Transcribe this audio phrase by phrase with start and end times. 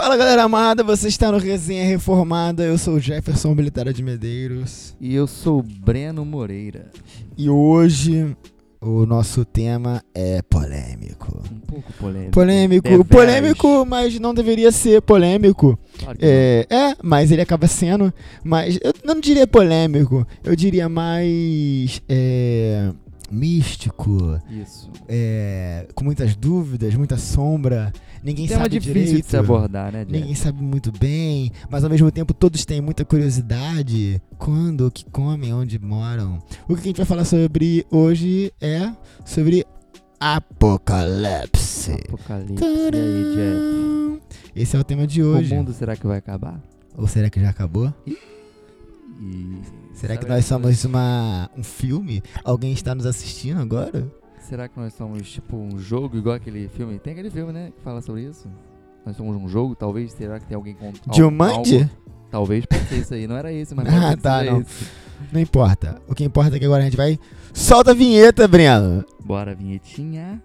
[0.00, 2.64] Fala galera amada, você está no Resenha Reformada.
[2.64, 4.96] Eu sou o Jefferson Militar de Medeiros.
[4.98, 6.90] E eu sou o Breno Moreira.
[7.36, 8.34] E hoje
[8.80, 11.42] o nosso tema é polêmico.
[11.52, 12.32] Um pouco polêmico.
[12.32, 13.06] Polêmico, Deveras.
[13.08, 15.78] polêmico, mas não deveria ser polêmico.
[15.98, 16.18] Claro.
[16.22, 18.10] É, é, mas ele acaba sendo.
[18.42, 22.00] Mas eu não diria polêmico, eu diria mais.
[22.08, 22.90] É,
[23.30, 24.90] místico, Isso.
[25.06, 27.92] é, com muitas dúvidas, muita sombra.
[28.22, 29.24] Ninguém Tema sabe difícil direito.
[29.24, 30.12] de se abordar, né, Jeff?
[30.12, 34.20] Ninguém sabe muito bem, mas ao mesmo tempo todos têm muita curiosidade.
[34.38, 36.38] Quando, o que comem, onde moram.
[36.68, 38.92] O que a gente vai falar sobre hoje é
[39.24, 39.66] sobre
[40.18, 41.92] Apocalipse.
[42.08, 42.62] Apocalipse.
[42.62, 44.20] E aí?
[44.54, 45.54] Esse é o tema de hoje.
[45.54, 46.60] O mundo será que vai acabar?
[46.96, 47.92] Ou será que já acabou?
[49.94, 52.22] Será que nós somos uma, um filme?
[52.44, 54.10] Alguém está nos assistindo agora?
[54.40, 56.98] Será que nós somos tipo um jogo igual aquele filme?
[56.98, 58.48] Tem aquele filme, né, que fala sobre isso?
[59.06, 60.12] Nós somos um jogo, talvez?
[60.12, 61.78] Será que tem alguém com Jumanji?
[61.78, 61.90] algo-
[62.30, 63.26] Talvez pode ser isso aí.
[63.26, 64.60] Não era esse, mas Ah, tá, não.
[64.60, 64.86] esse.
[65.32, 66.00] Não importa.
[66.08, 67.18] O que importa é que agora a gente vai.
[67.52, 69.04] Solta a vinheta, Breno!
[69.24, 70.42] Bora, vinhetinha.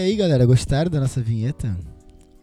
[0.00, 1.76] Aí, galera, gostaram da nossa vinheta?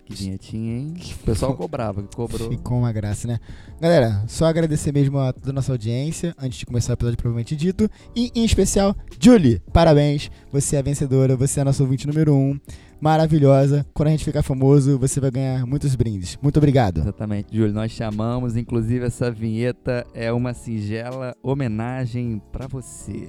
[0.05, 0.93] Que vinhetinha, hein?
[1.21, 2.49] O pessoal cobrava, que cobrou.
[2.49, 3.39] Ficou uma graça, né?
[3.79, 7.57] Galera, só agradecer mesmo a toda a nossa audiência, antes de começar o episódio provavelmente
[7.57, 7.89] dito.
[8.15, 10.31] E, em especial, Julie, parabéns.
[10.49, 12.57] Você é a vencedora, você é a nossa ouvinte número um.
[13.01, 13.85] Maravilhosa.
[13.93, 16.37] Quando a gente ficar famoso, você vai ganhar muitos brindes.
[16.41, 17.01] Muito obrigado.
[17.01, 17.73] Exatamente, Júlio.
[17.73, 23.27] Nós chamamos, inclusive, essa vinheta é uma singela homenagem pra você.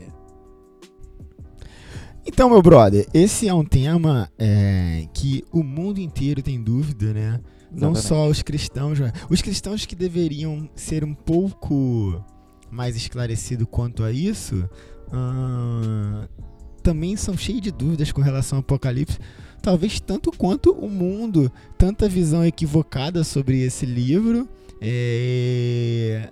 [2.31, 7.41] Então, meu brother, esse é um tema é, que o mundo inteiro tem dúvida, né?
[7.73, 8.07] Não Exatamente.
[8.07, 12.23] só os cristãos, mas os cristãos que deveriam ser um pouco
[12.71, 14.69] mais esclarecidos quanto a isso,
[15.11, 16.29] ah,
[16.83, 19.19] também são cheios de dúvidas com relação ao Apocalipse.
[19.63, 24.47] Talvez tanto quanto o mundo, tanta visão equivocada sobre esse livro,
[24.83, 26.31] é,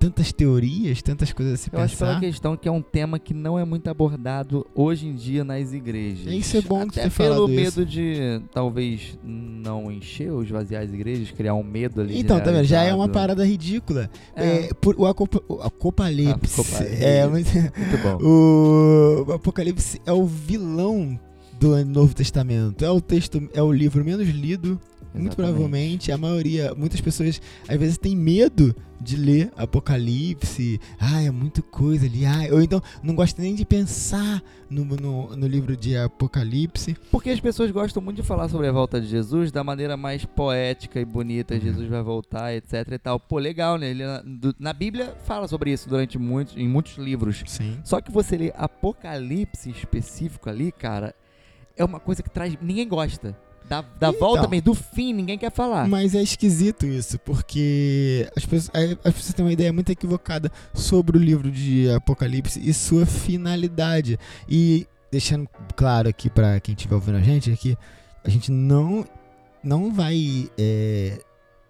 [0.00, 2.20] tantas teorias, tantas coisas a se Eu acho pela pensar.
[2.20, 6.32] questão que é um tema que não é muito abordado hoje em dia nas igrejas.
[6.32, 7.84] Isso é bom de Até ter pelo medo isso.
[7.86, 12.18] de talvez não encher ou esvaziar as igrejas, criar um medo ali.
[12.18, 12.64] Então, tá vendo?
[12.64, 14.10] Já é uma parada ridícula.
[14.34, 16.60] É, É, por, o, Acopa- o Apocalipse.
[16.60, 17.04] Apocalipse.
[17.04, 18.18] É, muito, muito bom.
[18.26, 21.20] o, o Apocalipse é o vilão
[21.60, 22.82] do Novo Testamento.
[22.84, 24.80] É o texto, é o livro menos lido.
[25.12, 25.36] Muito Exatamente.
[25.36, 30.80] provavelmente a maioria, muitas pessoas às vezes têm medo de ler Apocalipse.
[31.00, 32.24] Ah, é muita coisa ali.
[32.26, 36.96] Ah, ou então não gosta nem de pensar no, no, no livro de Apocalipse.
[37.10, 40.24] Porque as pessoas gostam muito de falar sobre a volta de Jesus da maneira mais
[40.24, 41.54] poética e bonita.
[41.54, 41.60] Uhum.
[41.60, 43.18] Jesus vai voltar, etc e tal.
[43.18, 43.90] Pô, legal, né?
[43.90, 47.42] Ele, na, do- na Bíblia fala sobre isso durante muitos, em muitos livros.
[47.46, 47.78] Sim.
[47.82, 51.14] Só que você lê Apocalipse específico ali, cara,
[51.76, 52.54] é uma coisa que traz.
[52.60, 53.36] Ninguém gosta.
[53.70, 54.18] Da, da Então.
[54.18, 55.86] volta mesmo, do fim, ninguém quer falar.
[55.86, 60.50] Mas é esquisito isso, porque as pessoas, é, as pessoas têm uma ideia muito equivocada
[60.74, 64.18] sobre o livro de Apocalipse e sua finalidade.
[64.48, 67.78] E deixando claro aqui pra quem estiver ouvindo a gente, é que
[68.24, 69.06] a gente não,
[69.62, 71.20] não vai é,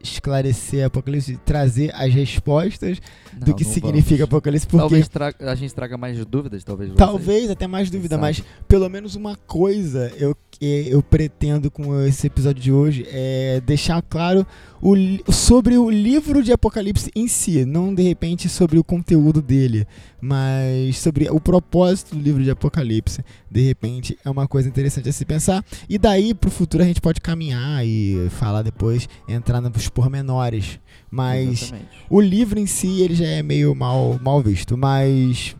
[0.02, 3.00] esclarecer Apocalipse, trazer as respostas
[3.32, 4.22] Não, do que significa vamos.
[4.22, 6.92] Apocalipse, porque Talvez a gente traga mais dúvidas, talvez.
[6.94, 8.22] Talvez até mais dúvida, Sabe.
[8.22, 13.60] mas pelo menos uma coisa eu, que eu pretendo com esse episódio de hoje é
[13.64, 14.46] deixar claro
[14.82, 14.94] o
[15.30, 19.86] sobre o livro de Apocalipse em si, não de repente sobre o conteúdo dele,
[20.20, 23.22] mas sobre o propósito do livro de Apocalipse.
[23.50, 27.00] De repente é uma coisa interessante a se pensar, e daí pro futuro a gente
[27.00, 30.80] pode caminhar e falar depois, entrar nos pormenores.
[31.10, 31.88] Mas Exatamente.
[32.08, 35.56] o livro em si, ele já é meio mal, mal visto, mas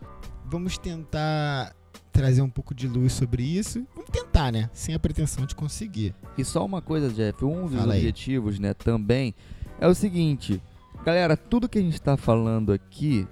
[0.46, 1.74] vamos tentar
[2.12, 3.86] trazer um pouco de luz sobre isso.
[3.94, 4.68] Vamos tentar, né?
[4.72, 6.14] Sem a pretensão de conseguir.
[6.36, 8.00] E só uma coisa, Jeff, um dos Fala aí.
[8.00, 9.34] objetivos, né, também
[9.80, 10.60] é o seguinte,
[11.04, 13.26] galera, tudo que a gente está falando aqui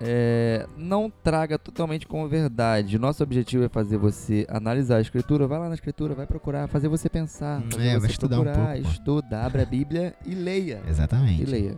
[0.00, 2.98] é, não traga totalmente como verdade.
[2.98, 6.88] Nosso objetivo é fazer você analisar a escritura, vai lá na escritura, vai procurar, fazer
[6.88, 8.88] você pensar, Hum, fazer é, você vai estudar um procurar, pouco, pô.
[8.90, 10.82] estuda, abre a Bíblia e leia.
[10.86, 11.44] E Exatamente.
[11.44, 11.76] leia.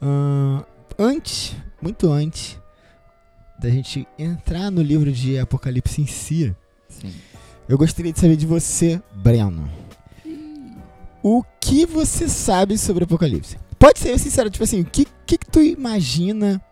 [0.00, 0.62] Ahn,
[0.98, 2.58] antes, muito antes
[3.58, 6.54] da gente entrar no livro de Apocalipse em si,
[6.88, 7.12] Sim.
[7.68, 9.68] eu gostaria de saber de você, Breno.
[11.20, 13.58] O que você sabe sobre Apocalipse?
[13.76, 16.62] Pode ser sincero, tipo assim, o que, que, que tu imagina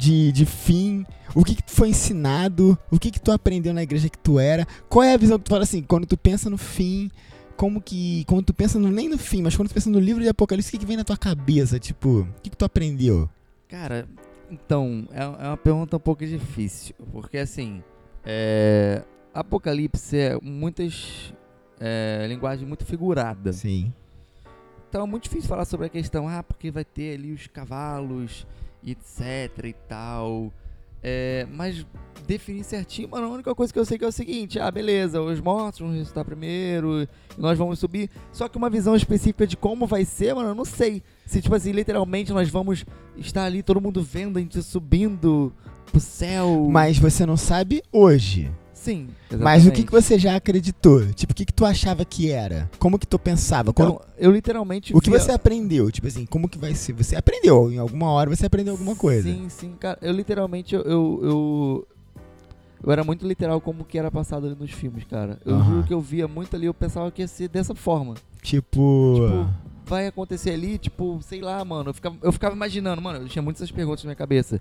[0.00, 1.04] de, de fim?
[1.34, 2.76] O que, que tu foi ensinado?
[2.90, 4.66] O que, que tu aprendeu na igreja que tu era?
[4.88, 7.10] Qual é a visão que tu fala assim, quando tu pensa no fim?
[7.56, 8.24] como que.
[8.24, 10.70] Quando tu pensa no, nem no fim, mas quando tu pensa no livro de Apocalipse,
[10.70, 11.78] o que, que vem na tua cabeça?
[11.78, 13.28] Tipo, o que, que tu aprendeu?
[13.68, 14.08] Cara,
[14.50, 16.94] então, é, é uma pergunta um pouco difícil.
[17.12, 17.84] Porque assim,
[18.24, 19.04] é,
[19.34, 21.34] Apocalipse é muitas.
[21.78, 23.52] É, linguagem muito figurada.
[23.52, 23.92] Sim.
[24.88, 28.46] Então é muito difícil falar sobre a questão, ah, porque vai ter ali os cavalos,
[28.84, 30.52] etc e tal.
[31.02, 31.86] É, mas
[32.26, 35.20] definir certinho, mano, a única coisa que eu sei que é o seguinte: ah, beleza,
[35.20, 38.10] os mortos vão ressuscitar primeiro, nós vamos subir.
[38.32, 41.02] Só que uma visão específica de como vai ser, mano, eu não sei.
[41.24, 42.84] Se, tipo assim, literalmente nós vamos
[43.16, 45.52] estar ali, todo mundo vendo a gente subindo
[45.90, 46.68] pro céu.
[46.70, 48.50] Mas você não sabe hoje.
[48.80, 49.08] Sim.
[49.38, 51.06] Mas o que, que você já acreditou?
[51.12, 52.70] Tipo, o que, que tu achava que era?
[52.78, 53.68] Como que tu pensava?
[53.70, 54.96] Então, Quando- eu literalmente.
[54.96, 55.90] O que via- você aprendeu?
[55.90, 56.94] Tipo assim, como que vai ser?
[56.94, 59.28] Você aprendeu, em alguma hora você aprendeu alguma coisa.
[59.28, 59.98] Sim, sim, cara.
[60.00, 61.88] Eu literalmente, eu, eu, eu,
[62.82, 65.38] eu era muito literal como que era passado ali nos filmes, cara.
[65.44, 65.64] Eu Aham.
[65.74, 68.14] juro que eu via muito ali, eu pensava que ia ser dessa forma.
[68.42, 69.14] Tipo.
[69.14, 69.46] Tipo,
[69.84, 71.90] vai acontecer ali, tipo, sei lá, mano.
[71.90, 74.58] Eu ficava, eu ficava imaginando, mano, eu tinha muitas perguntas na minha cabeça.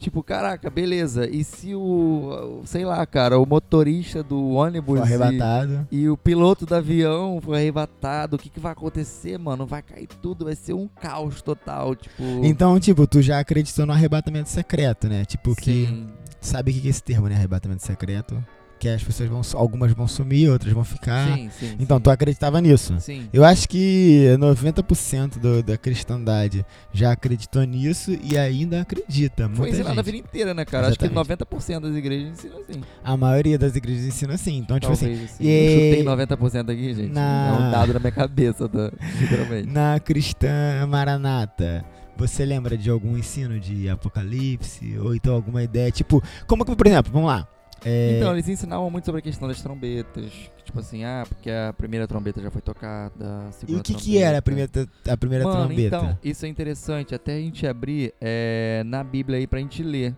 [0.00, 1.28] Tipo, caraca, beleza.
[1.28, 5.86] E se o, sei lá, cara, o motorista do ônibus foi e- arrebatado.
[5.92, 9.66] e, o piloto do avião foi arrebatado, o que, que vai acontecer, mano?
[9.66, 12.22] Vai cair tudo, vai ser um caos total, tipo...
[12.42, 15.26] Então, tipo, tu já acreditou no arrebatamento secreto, né?
[15.26, 15.86] Tipo, que.
[15.86, 16.06] Sim.
[16.40, 17.34] Sabe o que que é esse termo, né?
[17.34, 18.42] Arrebatamento secreto?
[18.80, 19.42] Que as pessoas vão.
[19.60, 21.36] Algumas vão sumir, outras vão ficar.
[21.36, 21.76] sim, sim.
[21.78, 22.02] Então, sim.
[22.02, 22.96] tu acreditava nisso?
[22.98, 23.28] Sim.
[23.30, 29.48] Eu acho que 90% do, da cristandade já acreditou nisso e ainda acredita.
[29.50, 30.12] Foi Muita ensinado a gente.
[30.12, 30.88] vida inteira, né, cara?
[30.88, 31.44] Acho que Exatamente.
[31.44, 32.80] 90% das igrejas ensinam assim.
[33.04, 34.56] A maioria das igrejas ensina assim.
[34.56, 35.44] Então, tipo assim, Talvez, assim.
[35.44, 37.12] e- Eu chutei 90% aqui, gente.
[37.12, 38.90] Na- É um dado na minha cabeça, tá?
[39.20, 39.68] literalmente.
[39.68, 41.84] na cristã maranata,
[42.16, 44.96] você lembra de algum ensino de apocalipse?
[44.98, 45.90] Ou então alguma ideia?
[45.90, 47.46] Tipo, como que, por exemplo, vamos lá.
[47.84, 50.30] É, Então, eles ensinavam muito sobre a questão das trombetas.
[50.56, 53.82] que, Tipo assim, ah, porque a primeira trombeta já foi tocada, a e segunda o
[53.82, 54.24] que, que trombeta.
[54.24, 54.70] era a primeira,
[55.08, 55.96] a primeira Mano, trombeta?
[55.96, 57.14] então, isso é interessante.
[57.14, 60.14] Até a gente abrir é, na Bíblia aí pra gente ler.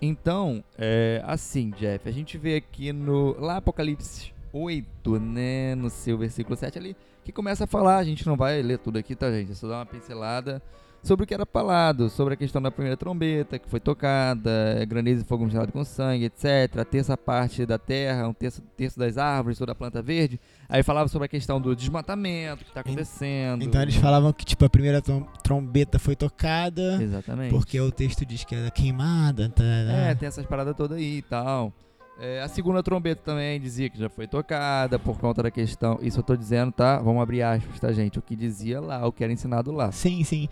[0.00, 6.18] Então, é, assim, Jeff, a gente vê aqui no lá Apocalipse 8, né, no seu
[6.18, 9.30] versículo 7 ali, que começa a falar, a gente não vai ler tudo aqui, tá,
[9.30, 9.52] gente?
[9.52, 10.60] É só dar uma pincelada
[11.02, 15.22] sobre o que era falado, sobre a questão da primeira trombeta que foi tocada, granizo
[15.22, 16.78] e fogo misturado com sangue, etc.
[16.80, 20.38] A terça parte da terra, um terço, terço das árvores, toda a planta verde.
[20.68, 23.62] Aí falava sobre a questão do desmatamento que tá acontecendo.
[23.64, 27.50] Então eles falavam que tipo a primeira trom- trombeta foi tocada Exatamente.
[27.50, 29.48] porque o texto diz que era queimada.
[29.48, 31.72] Tá, É, tem essas paradas todas aí e tal.
[32.18, 35.98] É, a segunda trombeta também dizia que já foi tocada por conta da questão.
[36.02, 36.98] Isso eu tô dizendo, tá?
[37.00, 38.18] Vamos abrir aspas, tá, gente?
[38.18, 39.90] O que dizia lá, o que era ensinado lá.
[39.90, 40.48] Sim, sim.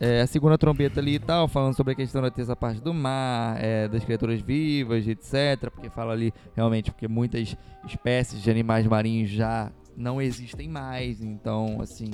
[0.00, 2.94] É, a segunda trombeta ali e tal, falando sobre a questão da terça parte do
[2.94, 5.70] mar, é, das criaturas vivas, etc.
[5.72, 7.56] Porque fala ali, realmente, porque muitas
[7.86, 11.20] espécies de animais marinhos já não existem mais.
[11.20, 12.10] Então, assim,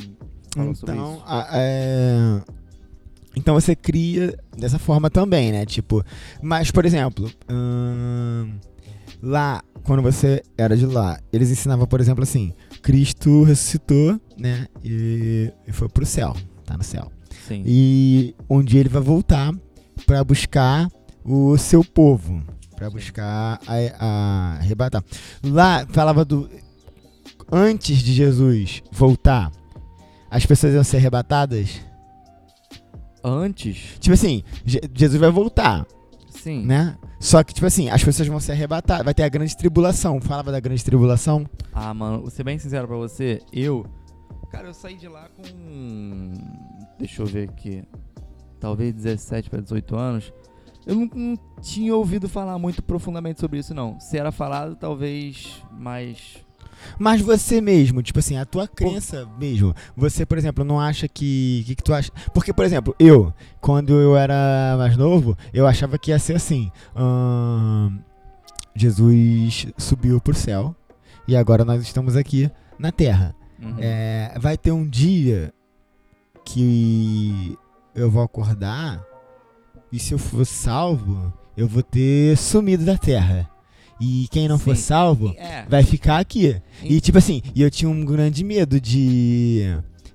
[0.55, 1.25] fala sobre Então, isso.
[1.27, 2.43] a- é,
[3.37, 5.67] então você cria dessa forma também, né?
[5.67, 6.05] Tipo,
[6.43, 8.55] mas por exemplo, hum,
[9.23, 12.53] lá quando você era de lá, eles ensinavam, por exemplo, assim,
[12.83, 14.67] Cristo ressuscitou, né?
[14.83, 16.35] E, e foi pro céu,
[16.65, 17.11] tá no céu.
[17.47, 17.63] Sim.
[17.67, 19.53] E um dia ele vai voltar
[20.07, 20.89] pra buscar
[21.25, 22.43] o seu povo,
[22.77, 22.95] Pra Sim.
[22.97, 25.03] buscar a, a arrebatar.
[25.45, 26.51] Lá falava do
[27.51, 29.51] antes de Jesus voltar,
[30.31, 31.81] as pessoas iam ser arrebatadas.
[33.25, 35.87] Antes, Tipo assim, Je- Jesus vai voltar,
[36.29, 36.63] sim.
[36.65, 36.97] né?
[37.19, 40.21] Só que tipo assim, as pessoas vão ser arrebatadas, vai ter a grande tribulação.
[40.21, 41.47] Falava da grande tribulação.
[41.73, 43.87] Ah, mano, vou ser bem sincero pra você, eu.
[44.51, 46.33] Cara, eu saí de lá com.
[46.99, 47.83] Deixa eu ver aqui.
[48.61, 50.33] Talvez 17 pra 18 anos.
[50.87, 53.99] Eu não, não tinha ouvido falar muito profundamente sobre isso, não.
[53.99, 56.44] Se era falado, talvez mais.
[56.99, 59.75] Mas você mesmo, tipo assim, a tua crença mesmo.
[59.97, 61.65] Você, por exemplo, não acha que.
[61.67, 62.11] que, que tu acha?
[62.33, 66.71] Porque, por exemplo, eu, quando eu era mais novo, eu achava que ia ser assim.
[66.95, 67.99] ahn,
[68.75, 70.75] Jesus subiu pro céu
[71.29, 73.35] e agora nós estamos aqui na terra.
[73.63, 73.77] Uhum.
[73.79, 75.53] É, vai ter um dia
[76.45, 77.57] que
[77.95, 79.03] eu vou acordar
[79.91, 83.49] e se eu for salvo, eu vou ter sumido da terra.
[84.07, 84.83] E quem não for Sim.
[84.83, 85.65] salvo É.
[85.67, 86.61] vai ficar aqui.
[86.83, 89.63] E tipo assim, e eu tinha um grande medo de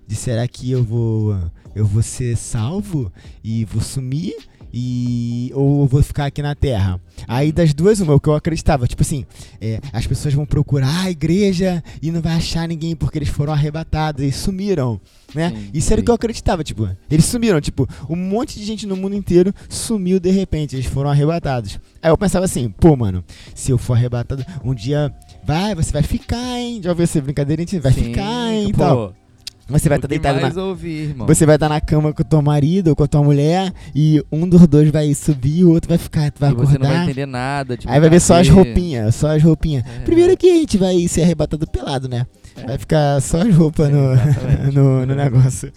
[0.07, 1.35] de será que eu vou
[1.75, 3.11] eu vou ser salvo
[3.43, 4.35] e vou sumir
[4.73, 6.99] e ou eu vou ficar aqui na terra.
[7.27, 9.25] Aí das duas uma, o que eu acreditava, tipo assim,
[9.59, 13.51] é, as pessoas vão procurar a igreja e não vai achar ninguém porque eles foram
[13.51, 14.99] arrebatados e sumiram,
[15.35, 15.49] né?
[15.49, 18.85] Sim, Isso era o que eu acreditava, tipo, eles sumiram, tipo, um monte de gente
[18.87, 21.79] no mundo inteiro sumiu de repente, eles foram arrebatados.
[22.01, 23.23] Aí eu pensava assim, pô, mano,
[23.53, 26.79] se eu for arrebatado, um dia vai, você vai ficar, hein?
[26.81, 27.61] Já ouviu essa brincadeira?
[27.61, 28.71] A gente vai Sim, ficar, hein?
[28.71, 29.13] pô, Então,
[29.69, 31.27] você vai estar que deitado na, ouvir, irmão.
[31.27, 34.23] Você vai estar na cama com o teu marido ou com a tua mulher e
[34.31, 36.89] um dos dois vai subir e o outro vai ficar, vai e você não vai
[36.89, 37.03] acordar.
[37.03, 37.77] entender nada.
[37.77, 39.83] Tipo, Aí vai ver só as roupinhas, só as roupinhas.
[39.85, 39.99] É.
[39.99, 42.25] Primeiro que a gente vai ser arrebatado pelado, né?
[42.55, 42.65] É.
[42.65, 45.71] Vai ficar só as roupas É, no, no, no negócio.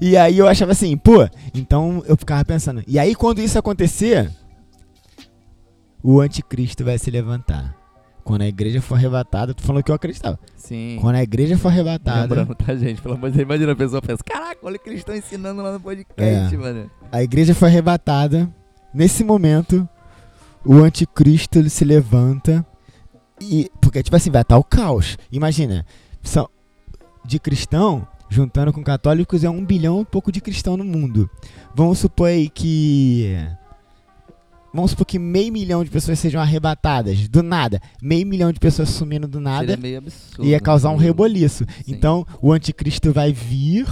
[0.00, 2.82] E aí eu achava assim, pô, então eu ficava pensando.
[2.88, 4.30] E aí quando isso acontecer,
[6.02, 7.81] o anticristo vai se levantar.
[8.24, 10.38] Quando a igreja for arrebatada, tu falou que eu acreditava.
[10.56, 10.96] Sim.
[11.00, 13.02] Quando a igreja for arrebatada, Lembrando, tá, gente?
[13.02, 15.60] Pelo amor de Deus, imagina a pessoa pensa, caraca, olha o que eles estão ensinando
[15.62, 16.58] lá no podcast, É.
[16.58, 16.90] mano.
[17.10, 18.48] a igreja foi arrebatada.
[18.94, 19.88] Nesse momento,
[20.64, 22.64] o anticristo ele se levanta
[23.40, 25.18] e porque tipo assim vai estar o caos.
[25.32, 25.84] Imagina,
[26.22, 26.48] são
[27.24, 31.28] de cristão juntando com católicos é um bilhão e pouco de cristão no mundo.
[31.74, 33.36] Vamos supor aí que
[34.72, 38.88] vamos supor que meio milhão de pessoas sejam arrebatadas do nada, meio milhão de pessoas
[38.90, 40.44] sumindo do nada Seria meio absurdo.
[40.44, 41.64] ia causar um meio- reboliço.
[41.84, 41.94] Sim.
[41.94, 43.86] Então, o anticristo vai vir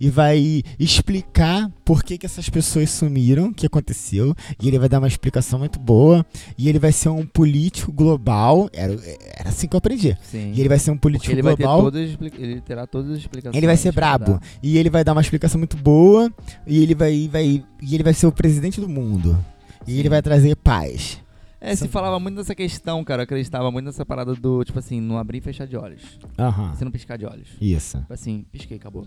[0.00, 4.88] e vai explicar por que, que essas pessoas sumiram, o que aconteceu, e ele vai
[4.88, 6.26] dar uma explicação muito boa,
[6.58, 8.92] e ele vai ser um político global, era,
[9.38, 10.16] era assim que eu aprendi.
[10.24, 10.52] Sim.
[10.54, 13.18] E ele vai ser um político ele vai ter global, todas ele terá todas as
[13.18, 13.56] explicações.
[13.56, 16.32] ele vai ser brabo, e ele vai dar uma explicação muito boa,
[16.66, 19.38] e ele vai, vai, e ele vai ser o presidente do mundo.
[19.86, 21.20] E ele vai trazer paz.
[21.60, 23.22] É, se falava muito nessa questão, cara.
[23.22, 26.18] Eu acreditava muito nessa parada do, tipo assim, não abrir e fechar de olhos.
[26.38, 26.74] Aham.
[26.74, 27.48] Você não piscar de olhos.
[27.60, 27.98] Isso.
[28.00, 29.06] Tipo assim, pisquei, acabou.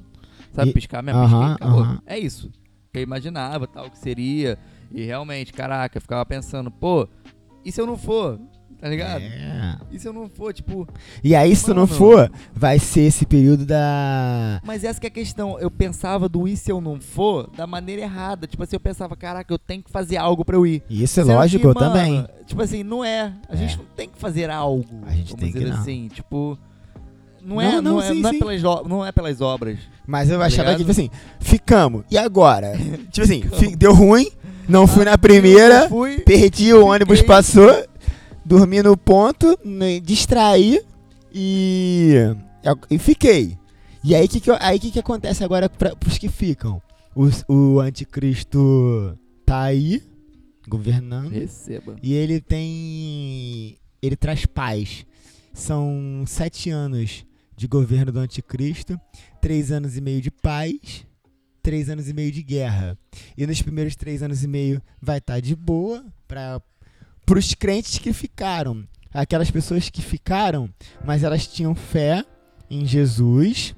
[0.53, 1.19] Sabe E- piscar mesmo?
[1.19, 1.83] Aham, pisquei, acabou.
[1.83, 2.01] aham.
[2.05, 2.49] É isso.
[2.93, 4.57] Eu imaginava tal que seria.
[4.93, 7.07] E realmente, caraca, eu ficava pensando, pô,
[7.65, 8.39] e se eu não for?
[8.85, 9.23] Tá ligado?
[9.23, 9.77] É.
[9.91, 10.87] E se eu não for, tipo.
[11.23, 14.61] E aí, se tu não for, vai ser esse período da.
[14.63, 15.57] Mas essa que é a questão.
[15.59, 18.45] Eu pensava do e se eu não for da maneira errada.
[18.45, 20.83] Tipo assim, eu pensava, caraca, eu tenho que fazer algo pra eu ir.
[20.87, 22.27] E isso é Sendo lógico, que, eu mano, também.
[22.45, 23.33] Tipo assim, não é.
[23.49, 23.57] A É.
[23.57, 24.85] gente não tem que fazer algo.
[25.07, 25.79] A gente tem que dizer não.
[25.81, 26.55] assim, tipo.
[27.41, 28.39] Não Não, é, não, não, é, sim, não, é sim.
[28.39, 29.79] pelas, não é pelas obras.
[30.05, 32.03] Mas eu achava que, tipo assim, ficamos.
[32.11, 32.73] E agora?
[33.11, 34.29] tipo assim, deu ruim,
[34.69, 36.19] não fui na primeira, Eu fui.
[36.19, 37.35] perdi o ônibus, fiquei.
[37.35, 37.85] passou,
[38.45, 40.79] dormi no ponto, me distraí
[41.33, 42.13] e.
[42.89, 43.57] e fiquei.
[44.03, 46.81] E aí o que, que, aí, que, que acontece agora pra, pros que ficam?
[47.15, 50.03] Os- o anticristo tá aí,
[50.67, 51.31] governando.
[51.31, 51.95] Receba.
[52.03, 53.77] E ele tem.
[54.01, 55.05] Ele traz paz.
[55.53, 57.25] São sete anos
[57.55, 58.99] de governo do anticristo,
[59.41, 61.05] três anos e meio de paz,
[61.63, 62.97] três anos e meio de guerra.
[63.37, 66.61] E nos primeiros três anos e meio vai estar de boa para
[67.37, 68.83] os crentes que ficaram.
[69.13, 70.69] Aquelas pessoas que ficaram,
[71.05, 72.23] mas elas tinham fé
[72.69, 73.73] em Jesus.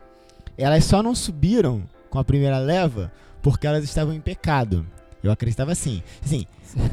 [0.58, 3.12] Elas só não subiram com a primeira leva
[3.42, 4.86] porque elas estavam em pecado.
[5.24, 6.02] Eu acreditava assim.
[6.24, 6.46] Assim,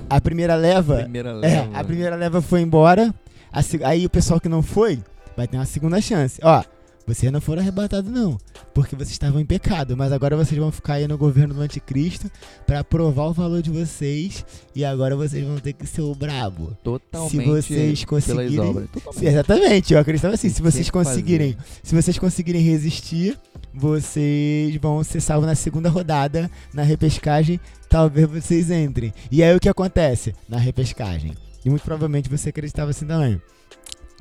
[0.08, 1.78] a primeira leva Primeira é, leva.
[1.78, 3.14] a primeira leva foi embora.
[3.52, 5.02] a aí o pessoal que não foi
[5.36, 6.38] vai ter uma segunda chance.
[6.42, 6.62] Ó,
[7.06, 8.38] vocês não foram arrebatados não,
[8.74, 12.30] porque vocês estavam em pecado, mas agora vocês vão ficar aí no governo do anticristo
[12.66, 14.44] pra provar o valor de vocês
[14.74, 16.76] e agora vocês vão ter que ser o brabo.
[16.82, 17.30] Totalmente.
[17.30, 18.56] se vocês conseguirem-
[18.88, 19.26] Totalmente.
[19.26, 23.38] exatamente, eu acreditava assim, se vocês conseguirem, se vocês conseguirem resistir,
[23.72, 29.12] vocês vão ser salvos na segunda rodada, na repescagem, talvez vocês entrem.
[29.30, 31.32] E aí o que acontece na repescagem?
[31.64, 33.40] E muito provavelmente você acreditava assim também.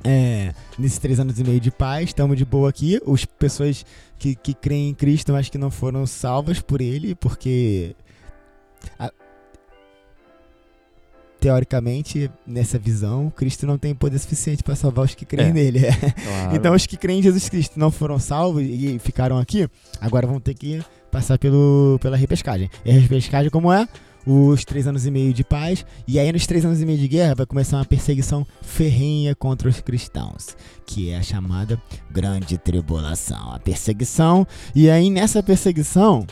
[0.02, 3.00] É, nesses três anos e meio de paz, estamos de boa aqui.
[3.06, 3.84] As pessoas
[4.18, 7.94] que, que creem em Cristo, mas que não foram salvas por ele, porque
[8.98, 9.12] a-
[11.40, 15.52] teoricamente, nessa visão, Cristo não tem poder suficiente para salvar os que creem É.
[15.52, 15.80] nele.
[15.80, 16.54] Claro.
[16.56, 19.68] Então, os que creem em Jesus Cristo não foram salvos e ficaram aqui,
[20.00, 22.70] agora vão ter que passar pelo, pela repescagem.
[22.84, 23.86] E a repescagem, como é?
[24.26, 25.84] Os três anos e meio de paz.
[26.06, 29.68] E aí, nos três anos e meio de guerra, vai começar uma perseguição ferrenha contra
[29.68, 33.52] os cristãos, que é a chamada Grande Tribulação.
[33.52, 34.46] A perseguição.
[34.74, 36.26] E aí, nessa perseguição,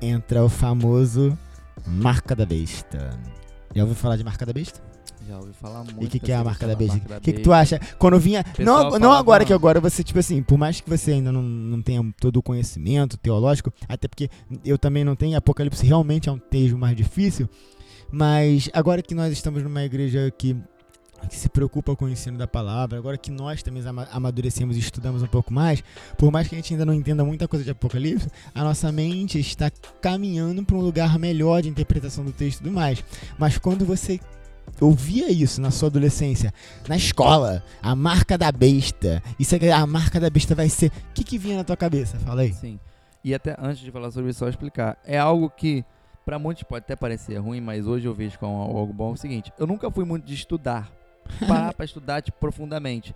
[0.00, 1.36] entra o famoso
[1.86, 3.18] Marca da Besta.
[3.74, 4.80] Já ouviu falar de Marca da Besta?
[5.28, 6.02] Já ouvi falar muito.
[6.02, 6.96] E o que, que é a marca da besta?
[7.18, 7.78] O que, que tu acha?
[7.98, 8.44] Quando vinha.
[8.58, 11.80] Não, não agora que agora você, tipo assim, por mais que você ainda não, não
[11.82, 14.28] tenha todo o conhecimento teológico, até porque
[14.64, 17.48] eu também não tenho, Apocalipse realmente é um texto mais difícil,
[18.10, 20.56] mas agora que nós estamos numa igreja que,
[21.28, 24.80] que se preocupa com o ensino da palavra, agora que nós também ama- amadurecemos e
[24.80, 25.82] estudamos um pouco mais,
[26.18, 29.38] por mais que a gente ainda não entenda muita coisa de Apocalipse, a nossa mente
[29.38, 33.02] está caminhando para um lugar melhor de interpretação do texto e tudo mais.
[33.38, 34.20] Mas quando você
[34.80, 36.52] ouvia isso na sua adolescência,
[36.88, 39.22] na escola, a marca da besta.
[39.38, 40.88] Isso é a marca da besta vai ser.
[40.88, 42.18] O que, que vinha na tua cabeça?
[42.18, 42.52] Fala aí.
[42.52, 42.78] Sim.
[43.24, 44.98] E até antes de falar sobre isso, só explicar.
[45.04, 45.84] É algo que,
[46.24, 49.10] pra muitos pode até parecer ruim, mas hoje eu vejo como algo bom.
[49.10, 50.90] É o seguinte: eu nunca fui muito de estudar.
[51.46, 53.14] parar pra estudar tipo, profundamente.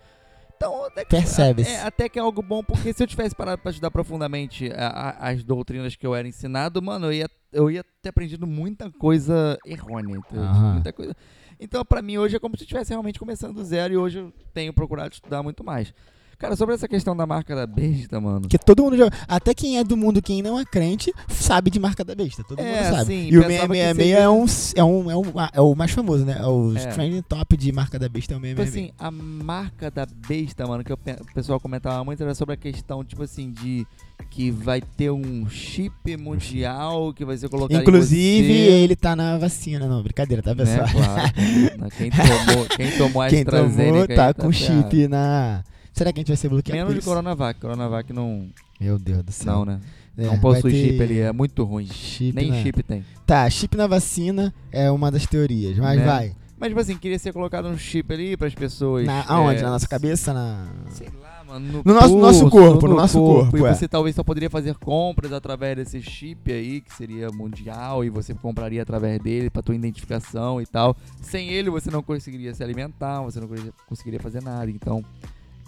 [0.57, 1.71] Então, até que, Percebe-se.
[1.71, 4.89] é, até que é algo bom, porque se eu tivesse parado pra estudar profundamente a-
[5.21, 8.91] a- as doutrinas que eu era ensinado, mano, eu ia, eu ia ter aprendido muita
[8.91, 10.19] coisa errônea.
[10.33, 10.73] Aham.
[10.75, 11.15] Muita coisa.
[11.61, 14.19] Então, pra mim, hoje é como se eu estivesse realmente começando do zero e hoje
[14.19, 15.93] eu tenho procurado estudar muito mais.
[16.39, 18.43] Cara, sobre essa questão da marca da besta, mano.
[18.43, 19.09] Porque todo mundo já.
[19.27, 22.45] Até quem é do mundo, quem não é crente, sabe de marca da besta.
[22.45, 23.07] Todo É, mundo sabe.
[23.07, 24.45] sim, e o pensava que 666 seria- é, um,
[24.77, 25.23] é, um, é, um,
[25.55, 26.37] é o mais famoso, né?
[26.39, 26.87] É o É.
[26.89, 28.69] trending top de marca da besta é o Tipo 666.
[28.69, 30.99] assim, a marca da besta, mano, que o
[31.35, 33.87] pessoal comentava muito era sobre a questão, tipo assim, de
[34.31, 39.87] que vai ter um chip mundial que vai ser colocado Inclusive, ele tá na vacina.
[39.87, 40.65] Não, brincadeira, tá, né?
[40.65, 40.87] pessoal?
[40.93, 41.91] Claro.
[41.97, 45.65] Quem tomou, quem tomou a Quem tomou AstraZeneca aí tá com chip na.
[45.97, 46.79] Será que a gente vai ser bloqueado?
[46.79, 47.01] Menos de?
[47.01, 47.59] Coronavac.
[47.59, 48.49] Coronavac não,
[48.79, 49.55] Meu Deus do céu.
[49.55, 49.81] não né?
[50.19, 51.87] É, não possui ter chip ali, é muito ruim.
[51.87, 53.05] chip Nem na- chip tem.
[53.27, 56.05] Tá, chip na vacina é uma das teorias, mas Né?
[56.05, 56.37] vai.
[56.59, 59.07] Mas, tipo assim, queria ser colocado um chip ali pras pessoas.
[59.07, 59.61] Na, aonde?
[59.61, 60.33] é, Na nossa cabeça?
[60.33, 60.67] Na...
[60.89, 61.83] Sei lá, mano.
[61.85, 63.75] No nosso- nosso corpo, no nosso corpo, E é.
[63.75, 68.33] você talvez só poderia fazer compras através desse chip aí, que seria mundial, e você
[68.33, 70.97] compraria através dele pra tua identificação e tal.
[71.21, 73.49] Sem ele, você não conseguiria se alimentar, você não
[73.87, 74.71] conseguiria fazer nada.
[74.71, 75.05] Então,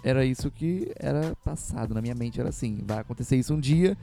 [0.02, 1.94] era isso que era passado.
[1.94, 3.96] Na minha mente era assim: vai acontecer isso um dia.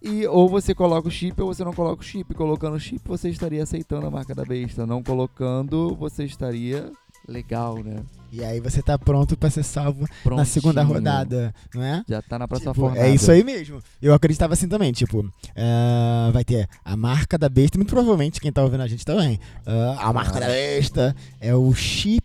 [0.00, 2.32] E ou você coloca o chip ou você não coloca o chip.
[2.34, 4.86] Colocando o chip, você estaria aceitando a marca da besta.
[4.86, 6.92] Não colocando, você estaria
[7.26, 8.02] legal, né?
[8.30, 10.46] E aí você tá pronto pra ser salvo na Prontinho.
[10.46, 12.04] segunda rodada, não é?
[12.06, 13.06] Já tá na próxima Tipo, fornada.
[13.06, 13.80] é isso aí mesmo.
[14.02, 15.26] Eu acreditava assim também, tipo,
[15.56, 19.40] ah, vai ter a marca da besta, muito provavelmente quem tá ouvindo a gente também.
[19.66, 20.40] ah, a marca Ah.
[20.40, 22.22] da besta é o chip,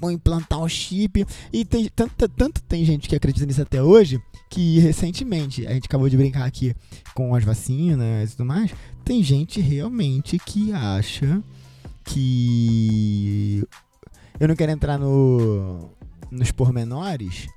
[0.00, 1.26] vão implantar um chip.
[1.52, 5.86] E tem tanto, tanto tem gente que acredita nisso até hoje, que recentemente, a gente
[5.86, 6.74] acabou de brincar aqui
[7.14, 8.72] com as vacinas e tudo mais,
[9.04, 11.42] tem gente realmente que acha
[12.04, 13.64] que.
[14.40, 15.90] Eu não quero entrar no,
[16.30, 17.48] nos pormenores.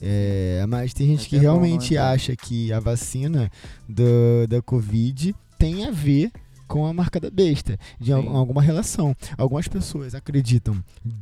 [0.00, 2.12] É, mas tem gente É que bom não realmente entrar.
[2.12, 3.50] acha que a vacina
[3.88, 6.30] do, da Covid tem a ver
[6.68, 9.16] com a marca da besta, de al- alguma relação.
[9.36, 10.76] Algumas pessoas acreditam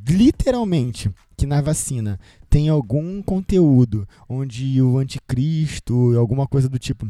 [0.07, 2.19] literalmente que na vacina
[2.51, 7.07] tem algum conteúdo onde o anticristo, alguma coisa do tipo,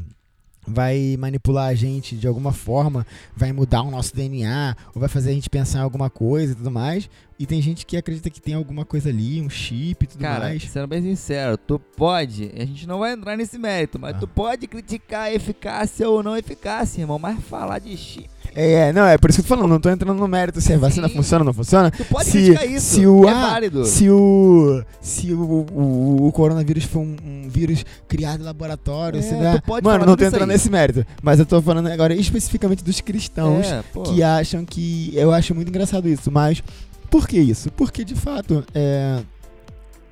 [0.67, 5.31] vai manipular a gente de alguma forma, vai mudar o nosso DNA, ou vai fazer
[5.31, 7.09] a gente pensar em alguma coisa e tudo mais.
[7.39, 10.45] E tem gente que acredita que tem alguma coisa ali, um chip e tudo Cara,
[10.47, 10.63] mais.
[10.71, 14.19] sendo bem sincero, tu pode, a gente não vai entrar nesse mérito, mas Ah.
[14.21, 18.93] tu pode criticar a eficácia ou não eficácia, irmão, mas falar de chip, É, é,
[18.93, 20.79] não, é por isso que eu tô falando, não tô entrando no mérito se a
[20.79, 21.15] vacina Sim.
[21.17, 21.91] funciona ou não funciona.
[21.91, 23.85] tu pode Se- criticar isso, se o- é ah, válido.
[23.85, 29.23] Se o se o, o, o coronavírus foi um, um vírus criado em laboratório, É,
[29.23, 30.57] se dá- mano, não tô entrando aí.
[30.57, 35.33] nesse mérito, mas eu tô falando agora especificamente dos cristãos é, que acham que eu
[35.33, 36.63] acho muito engraçado isso, mas
[37.11, 37.71] por que isso?
[37.73, 39.21] Porque de fato é,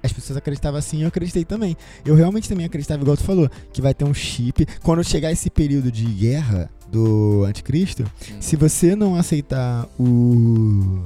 [0.03, 1.75] as pessoas acreditavam assim, eu acreditei também.
[2.05, 4.67] Eu realmente também acreditava, igual tu falou, que vai ter um chip.
[4.83, 8.41] Quando chegar esse período de guerra do anticristo, sim.
[8.41, 11.03] se você não aceitar o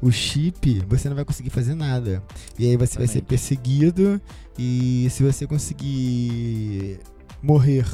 [0.00, 2.22] o chip, você não vai conseguir fazer nada.
[2.56, 4.20] E aí você vai ser perseguido
[4.56, 7.00] e se você conseguir
[7.42, 7.84] morrer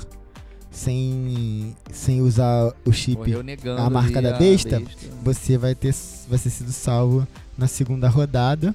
[0.70, 3.32] sem sem usar o chip,
[3.78, 4.82] a marca da a besta,
[5.22, 5.94] você vai ter
[6.28, 8.74] vai ter sido salvo na segunda rodada.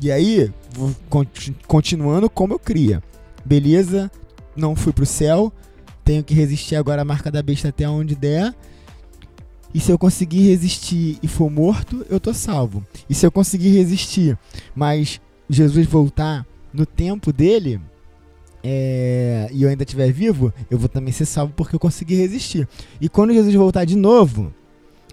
[0.00, 0.50] E aí,
[1.66, 3.02] continuando como eu cria.
[3.44, 4.10] Beleza,
[4.54, 5.52] não fui pro céu,
[6.06, 8.54] tenho que resistir agora à marca da besta até onde der.
[9.74, 12.86] E se eu conseguir resistir e for morto, eu tô salvo.
[13.10, 14.38] E se eu conseguir resistir,
[14.74, 17.80] mas Jesus voltar no tempo dele,
[18.62, 22.68] é, e eu ainda estiver vivo, eu vou também ser salvo porque eu consegui resistir.
[23.00, 24.54] E quando Jesus voltar de novo,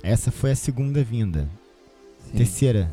[0.03, 1.49] essa foi a segunda vinda.
[2.31, 2.37] Sim.
[2.37, 2.91] Terceira.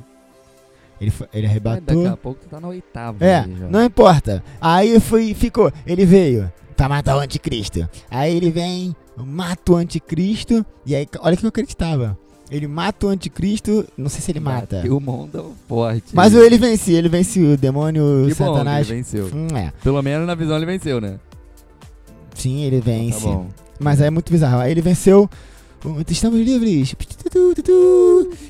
[0.99, 2.03] Ele, foi- ele Mas arrebatou.
[2.03, 3.25] Daqui a pouco tu tá na oitava.
[3.25, 4.43] É, não importa.
[4.61, 7.87] Aí foi, ficou, ele veio pra matar o anticristo.
[8.11, 12.19] Aí ele vem, mata o anticristo, e aí, olha o que eu acreditava.
[12.51, 14.77] Ele mata o anticristo, não sei se ele mata.
[14.77, 16.07] Bateu o mundo forte.
[16.15, 18.89] Mas ele vence, ele vence o demônio, o que bom satanás.
[18.89, 19.27] ele venceu.
[19.27, 19.71] Hum, é.
[19.85, 21.21] Pelo menos na visão ele venceu, né?
[22.35, 23.21] Sim, ele Tá vence.
[23.27, 23.49] bom.
[23.79, 24.61] Mas aí é muito bizarro.
[24.61, 25.29] Aí ele venceu.
[26.09, 26.95] Estamos livres.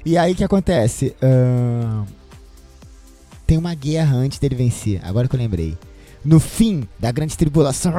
[0.06, 1.16] E aí o que acontece?
[1.20, 2.04] Ahn,
[3.44, 5.00] tem uma guerra antes dele vencer.
[5.04, 5.76] Agora que eu lembrei.
[6.22, 7.92] No fim da grande tribulação,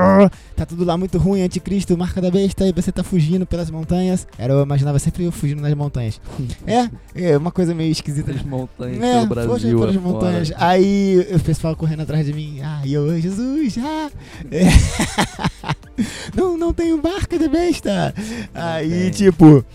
[0.56, 4.28] tá tudo lá muito ruim, anticristo, marca da besta, e você tá fugindo pelas montanhas.
[4.38, 6.22] Era, eu imaginava sempre eu fugindo nas montanhas.
[6.68, 6.90] É,
[7.32, 8.32] é uma coisa meio esquisita.
[8.32, 9.50] As montanhas É, pelo Brasil.
[9.52, 10.14] poxa, pelas afora.
[10.14, 10.52] montanhas.
[10.58, 12.60] Aí o pessoal correndo atrás de mim.
[12.62, 14.12] Ah, e eu, "Ai, Jesus, ah!
[14.52, 14.66] É.
[16.36, 18.14] não, não tenho marca de besta.
[18.54, 19.12] Aí, tem.
[19.12, 19.66] tipo,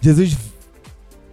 [0.00, 0.36] Jesus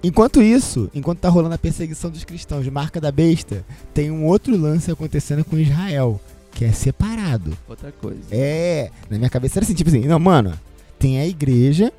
[0.04, 4.58] Enquanto isso, enquanto tá rolando a perseguição dos cristãos marca da besta, tem um outro
[4.58, 6.20] lance acontecendo com Israel,
[6.62, 7.58] que é separado.
[7.68, 8.20] Outra coisa.
[8.30, 10.54] É, na minha cabeça era assim, tipo assim, não, mano,
[11.00, 11.92] tem a igreja,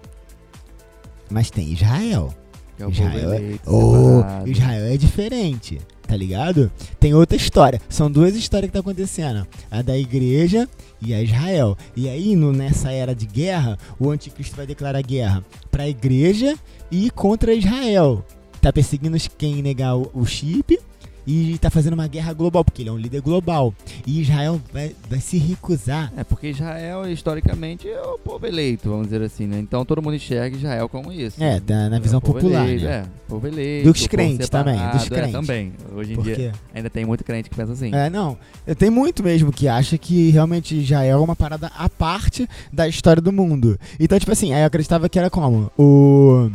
[1.29, 2.33] mas tem Israel.
[2.79, 4.22] É o Israel é- Oh.
[4.46, 6.70] Israel é diferente, tá ligado?
[7.01, 7.81] Tem outra história.
[7.88, 9.44] São duas histórias que tá acontecendo.
[9.68, 10.68] A da igreja
[11.05, 11.77] e a Israel.
[11.96, 16.57] E aí, no- nessa era de guerra, o anticristo vai declarar guerra pra igreja
[16.88, 18.25] e contra Israel.
[18.61, 20.79] Tá perseguindo quem negar o, o chip
[21.26, 23.74] e tá fazendo uma guerra global, porque ele é um líder global.
[24.06, 26.12] E Israel vai, vai se recusar.
[26.16, 29.58] É, porque Israel, historicamente, é o povo eleito, vamos dizer assim, né?
[29.58, 31.42] Então todo mundo enxerga Israel como isso.
[31.42, 32.90] É, tá na visão É popular, eleito, né?
[32.90, 33.92] É, povo eleito.
[33.92, 35.32] Dos crentes também, dos é, crentes.
[35.32, 35.72] também.
[35.94, 37.94] Hoje em Por dia ainda tem muito crente que pensa assim.
[37.94, 38.37] É, não.
[38.78, 43.22] Tem muito mesmo que acha que realmente Israel é uma parada à parte da história
[43.22, 43.78] do mundo.
[43.98, 45.70] Então, tipo assim, aí eu acreditava que era como?
[45.78, 46.50] O.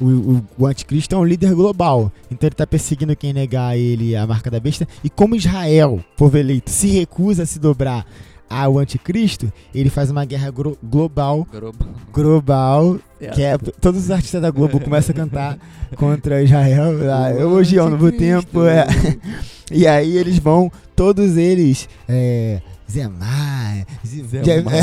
[0.00, 2.12] O, o, o anticristo é um líder global.
[2.30, 4.86] Então ele tá perseguindo quem negar ele a marca da besta.
[5.02, 8.06] E como Israel, povo eleito, se recusa a se dobrar
[8.48, 11.46] ao anticristo, ele faz uma guerra global.
[11.50, 11.88] Global.
[12.12, 12.98] Global,
[13.34, 15.58] que é, todos os artistas da Globo começam a cantar
[15.96, 18.86] contra Israel, lá, hoje é o novo tempo, é.
[19.68, 24.74] E aí eles vão, todos eles, é, Zemar, Zemar.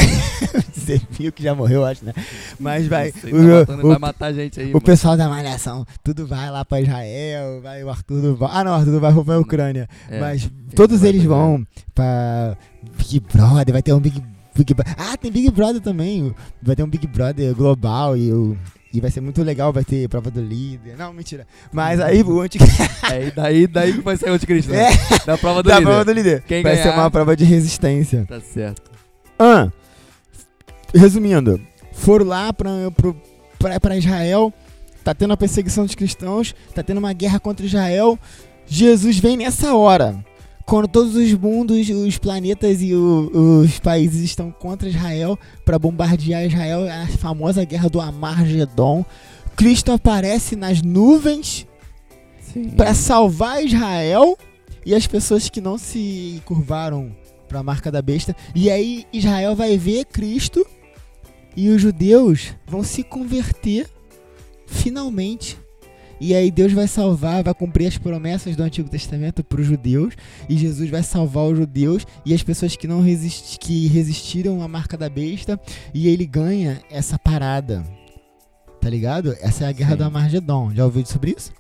[0.78, 2.14] Zefio que já morreu, acho, né?
[2.60, 4.66] Mas vai, sei, o, tá matando- o- vai matar a gente aí.
[4.66, 4.82] o mano.
[4.82, 8.76] pessoal da Malhação, tudo vai lá pra Israel, vai o Arthur Val, ah não, o
[8.76, 12.58] Arthur vai pra Ucrânia, É, mas todos vai eles vão pra
[12.98, 14.22] Big Brother, vai ter um Big,
[14.56, 18.58] Big Bro- Ah, tem Big Brother também, vai ter um Big Brother global e o...
[18.94, 20.96] E vai ser muito legal, vai ter prova do líder.
[20.96, 21.48] Não, mentira.
[21.72, 22.60] Mas aí o anti...
[23.12, 24.72] É, daí, daí que vai ser o anticristo.
[24.72, 24.90] né?
[24.94, 25.26] É.
[25.26, 25.86] Da prova do da líder.
[25.90, 26.44] prova do líder.
[26.48, 28.26] Quem vai ser ganhar- uma prova de resistência.
[28.30, 28.92] Tá certo.
[29.38, 29.70] Ah,
[30.94, 31.60] resumindo,
[31.92, 32.70] foram lá pra,
[33.60, 34.54] pra, pra Israel,
[35.04, 38.18] tá tendo a perseguição dos cristãos, tá tendo uma guerra contra Israel.
[38.68, 40.24] Jesus vem nessa hora.
[40.66, 46.46] Quando todos os mundos, os planetas e o- os países estão contra Israel para bombardear
[46.46, 49.06] Israel, a famosa guerra do Amargedon.
[49.56, 51.68] Cristo aparece nas nuvens
[52.78, 54.38] para salvar Israel
[54.86, 57.16] e as pessoas que não se curvaram
[57.48, 58.36] para a marca da besta.
[58.56, 60.66] E aí Israel vai ver Cristo
[61.56, 63.88] e os judeus vão se converter
[64.66, 65.58] finalmente.
[66.24, 70.14] E aí Deus vai salvar, vai cumprir as promessas do Antigo Testamento para os judeus
[70.48, 74.68] e Jesus vai salvar os judeus e as pessoas que não resisti que resistiram à
[74.70, 75.60] marca da besta
[75.94, 77.84] e ele ganha essa parada.
[78.80, 79.36] Tá ligado?
[79.42, 79.98] Essa é a guerra Sim.
[79.98, 80.72] do Amargedon.
[80.74, 81.52] Já ouviu sobre isso?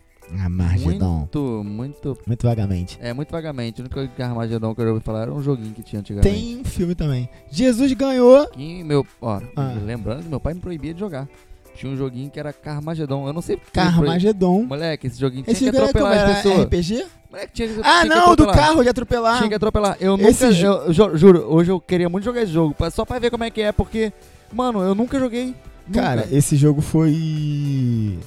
[0.45, 1.17] Amargedon.
[1.19, 2.17] Muito, muito.
[2.25, 2.97] Muito vagamente.
[3.01, 3.81] É, muito vagamente.
[3.81, 6.33] O único que Armagedon que eu ouvi falar era um joguinho que tinha antigamente.
[6.33, 7.27] Tem um filme também.
[7.51, 8.47] Jesus ganhou.
[8.47, 9.05] Que meu.
[9.21, 9.73] Ó, Ah.
[9.85, 11.27] lembrando que meu pai me proibia de jogar.
[11.75, 13.27] Tinha um joguinho que era Carmagedon.
[13.27, 14.63] Eu não sei Carmagedon.
[14.63, 16.63] Moleque, esse joguinho tinha Esse que jogo era atropelar as pessoas.
[16.65, 17.05] RPG?
[17.31, 18.55] Moleque, tinha Ah, tinha não, do atropelar.
[18.55, 19.37] carro de atropelar.
[19.37, 19.97] Tinha que atropelar.
[19.99, 20.55] Eu Esse nunca.
[20.55, 22.75] jo- Eu, eu ju- juro, hoje eu queria muito jogar esse jogo.
[22.91, 24.13] Só pra ver como é que é, porque.
[24.51, 25.55] Mano, eu nunca joguei.
[25.87, 25.99] Nunca.
[26.01, 28.17] Cara, esse jogo foi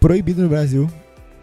[0.00, 0.88] proibido no Brasil.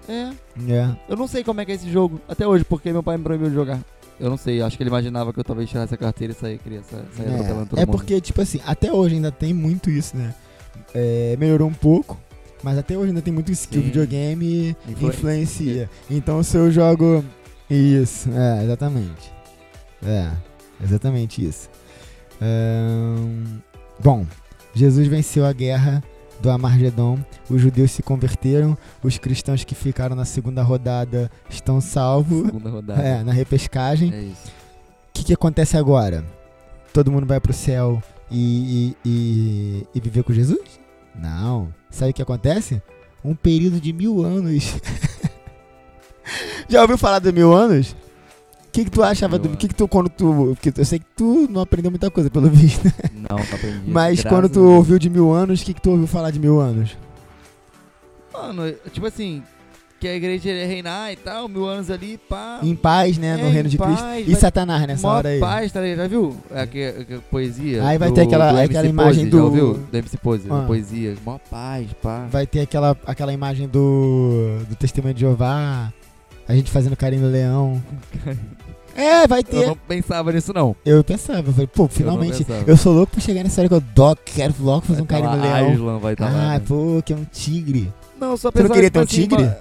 [0.08, 0.30] É.
[0.72, 0.90] É.
[1.10, 2.22] Eu não sei como é que é esse jogo.
[2.28, 3.80] Até hoje, porque meu pai me proibiu de jogar.
[4.20, 6.58] Eu não sei, acho que ele imaginava que eu talvez tirasse a carteira e sair,
[6.58, 10.34] queria todo É, é porque, tipo assim, até hoje ainda tem muito isso, né?
[10.94, 12.18] É, melhorou um pouco,
[12.64, 13.88] mas até hoje ainda tem muito isso que o Sim.
[13.88, 15.08] videogame Influencia.
[15.10, 15.90] influencia.
[16.10, 17.24] Então se eu jogo.
[17.70, 19.32] Isso, é, exatamente.
[20.06, 20.30] É,
[20.84, 21.70] exatamente isso.
[22.42, 23.60] Ahn,
[24.00, 24.26] bom,
[24.74, 26.04] Jesus venceu a guerra
[26.42, 27.18] do Amargedon,
[27.50, 32.46] os judeus se converteram, os cristãos que ficaram na segunda rodada estão salvos.
[32.46, 33.02] Segunda rodada.
[33.02, 34.14] É, na repescagem.
[34.14, 34.48] É isso.
[34.48, 36.24] O que, que acontece agora?
[36.94, 40.80] Todo mundo vai pro céu e, e, e, viver com Jesus?
[41.14, 41.74] Não.
[41.90, 42.82] Sabe o que acontece?
[43.24, 44.76] Um período de mil anos.
[46.68, 47.96] Já ouviu falar do mil anos?
[48.68, 49.50] O que, que tu achava do.
[49.56, 50.56] Que, que tu, quando tu.
[50.60, 52.84] Porque eu sei que tu não aprendeu muita coisa, pelo visto.
[53.14, 53.84] Não, não aprendi.
[53.90, 56.60] Mas quando tu ouviu de mil anos, o que, que tu ouviu falar de mil
[56.60, 56.98] anos?
[58.34, 59.42] Mano, tipo assim,
[60.00, 62.60] que a igreja ia reinar e tal, mil anos ali, pá.
[62.62, 63.38] Em paz, né?
[63.38, 64.02] no É, reino em de Cristo.
[64.04, 65.40] paz, E vai- Satanás nessa hora aí.
[65.40, 65.98] paz, tá ligado?
[65.98, 66.38] Já viu?
[66.54, 66.94] Aqui,
[67.32, 67.86] poesia.
[67.88, 69.74] Aí vai do- ter aquela- do aquela imagem Pose, do- Já ouviu?
[69.92, 70.64] Do MC Pose, Ah.
[70.68, 71.16] poesia.
[71.26, 72.28] Mó paz, pá.
[72.30, 75.92] Vai ter aquela, aquela imagem do, do Testemunho de Jeová,
[76.48, 77.82] a gente fazendo carinho no leão.
[78.98, 79.68] É, vai Eu ter.
[79.68, 80.74] não pensava nisso, não.
[80.86, 82.46] Eu pensava, eu falei, pô, finalmente.
[82.46, 82.64] pensava.
[82.66, 85.22] Eu, sou louco pra chegar nessa hora que eu doc, quero logo fazer um Vai
[85.22, 85.74] tá carinho no lá, leão.
[85.74, 86.32] Aslan vai estar lá.
[86.32, 86.62] Ah, né?
[86.66, 87.92] pô, que é um tigre.
[88.18, 89.56] Não, só Tu não pensava, queria tipo ter um assim, tigre?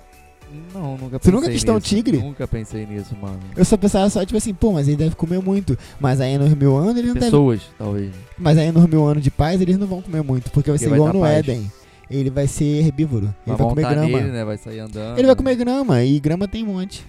[0.74, 1.86] Não, nunca pensei Tu nunca quis ter um nisso.
[1.86, 2.18] tigre?
[2.18, 3.38] Nunca pensei nisso, mano.
[3.56, 5.78] Eu só pensava só, tipo assim, pô, mas ele deve comer muito.
[6.00, 7.26] Mas aí nos mil anos ele não deve.
[7.26, 8.12] Pessoas, talvez.
[8.36, 10.84] Mas aí nos mil anos de paz eles não vão comer muito, porque vai Porque
[10.84, 11.38] ser vai igual no paz.
[11.38, 11.70] Éden.
[12.10, 13.26] ele vai ser herbívoro.
[13.46, 14.06] Ele Vai vai comer grama.
[14.08, 14.44] nele, né?
[14.44, 15.16] Vai sair andando.
[15.18, 17.04] Ele vai comer grama e grama tem um monte.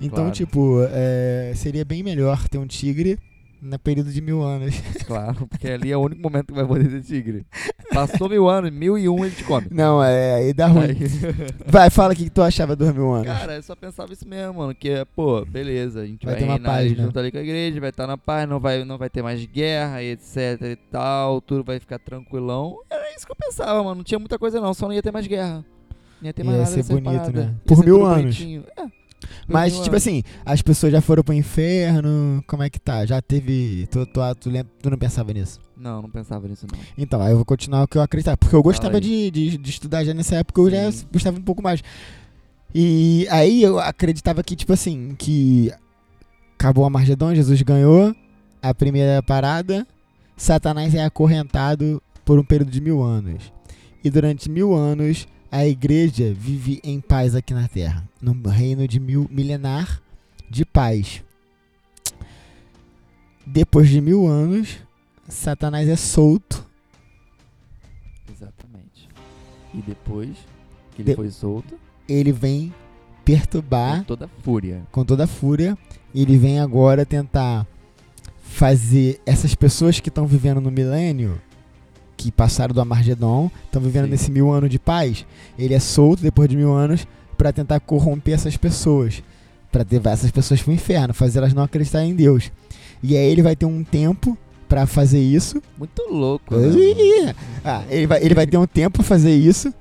[0.00, 0.30] Então, Claro.
[0.32, 3.18] tipo, é, seria bem melhor ter um tigre
[3.60, 4.74] no período de mil anos.
[5.10, 7.44] Claro, porque ali é o único momento que vai poder ter tigre.
[7.92, 9.66] Passou mil anos, mil e um ele te come.
[9.68, 10.84] Não, é, aí dá ruim.
[10.84, 10.96] Aí-
[11.66, 13.26] Vai, fala o que tu achava dos mil anos.
[13.26, 14.72] Cara, eu só pensava isso mesmo, mano.
[14.72, 17.04] Que, pô, beleza, a gente Vai vai, ter uma reinar paz, né?
[17.04, 19.44] junto ali com a igreja, vai estar na paz, não vai, não vai ter mais
[19.46, 22.78] guerra e etc e tal, tudo vai ficar tranquilão.
[22.88, 23.96] Era isso que eu pensava, mano.
[23.96, 25.64] Não tinha muita coisa não, só não ia ter mais guerra.
[26.20, 27.54] Não ia ter mais Ia nada ser bonito, né?
[27.66, 28.40] Por mil anos.
[28.76, 28.84] É,
[29.46, 33.04] Mas, tipo assim, as pessoas já foram pro inferno, como é que tá?
[33.04, 33.86] Já teve.
[33.90, 35.60] Tu, tu, tu, lembra, tu não pensava nisso?
[35.76, 36.78] Não, não pensava nisso não.
[36.96, 38.36] Então, aí eu vou continuar o que eu acreditava.
[38.36, 41.06] Porque eu gostava de, de, de estudar já nessa época, eu já Sim.
[41.12, 41.82] gostava um pouco mais.
[42.74, 45.72] E aí eu acreditava que, tipo assim, que
[46.58, 48.14] acabou a Margedon, Jesus ganhou
[48.62, 49.86] a primeira parada,
[50.36, 53.52] Satanás é acorrentado por um período de mil anos.
[54.04, 59.00] E durante mil anos, a igreja vive em paz aqui na Terra, num reino de
[59.00, 60.00] mil milenar
[60.48, 61.22] de paz.
[63.46, 64.78] Depois de mil anos,
[65.28, 66.66] Satanás é solto
[68.32, 69.08] Exatamente.
[69.74, 70.30] E depois
[70.94, 72.72] que ele De- foi solto, ele vem
[73.24, 74.82] perturbar com toda fúria.
[74.90, 75.76] com toda a fúria.
[76.14, 77.66] Ele vem agora tentar
[78.42, 81.40] fazer essas pessoas que estão vivendo no milênio,
[82.20, 84.10] que passaram do Amargedon, estão vivendo Sim.
[84.10, 85.24] nesse mil ano de paz.
[85.58, 87.06] Ele é solto depois de mil anos
[87.38, 89.22] para tentar corromper essas pessoas,
[89.72, 92.52] para levar essas pessoas pro inferno, fazer elas não acreditarem em Deus.
[93.02, 94.36] E aí ele vai ter um tempo
[94.68, 95.62] para fazer isso.
[95.78, 97.34] Muito louco, né?
[97.64, 99.72] Ah, ele vai, ele vai ter um tempo pra fazer isso.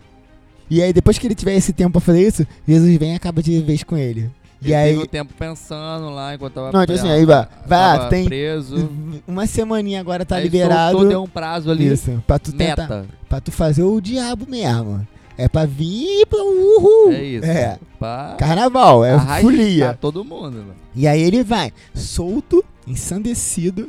[0.69, 3.43] E aí, depois que ele tiver esse tempo pra fazer isso, Jesus vem e acaba
[3.43, 4.31] de vez com ele.
[4.61, 7.47] E aí, teve o tempo pensando lá enquanto tava Não, tipo assim, preso, aí vai-
[7.65, 8.89] vai, tava tem- preso.
[9.27, 10.91] uma semaninha agora tá Aí liberado.
[10.91, 11.87] soltou, deu um prazo ali.
[11.91, 13.05] Isso, pra tu tentar.
[13.29, 15.07] Pra tu fazer o diabo mesmo.
[15.37, 17.13] É pra vir pro uhul.
[17.13, 17.45] É isso.
[17.45, 17.79] É.
[17.97, 19.97] Pra Carnaval, é folia.
[20.01, 20.75] todo mundo, mano.
[20.93, 23.87] E aí ele vai solto, ensandecido.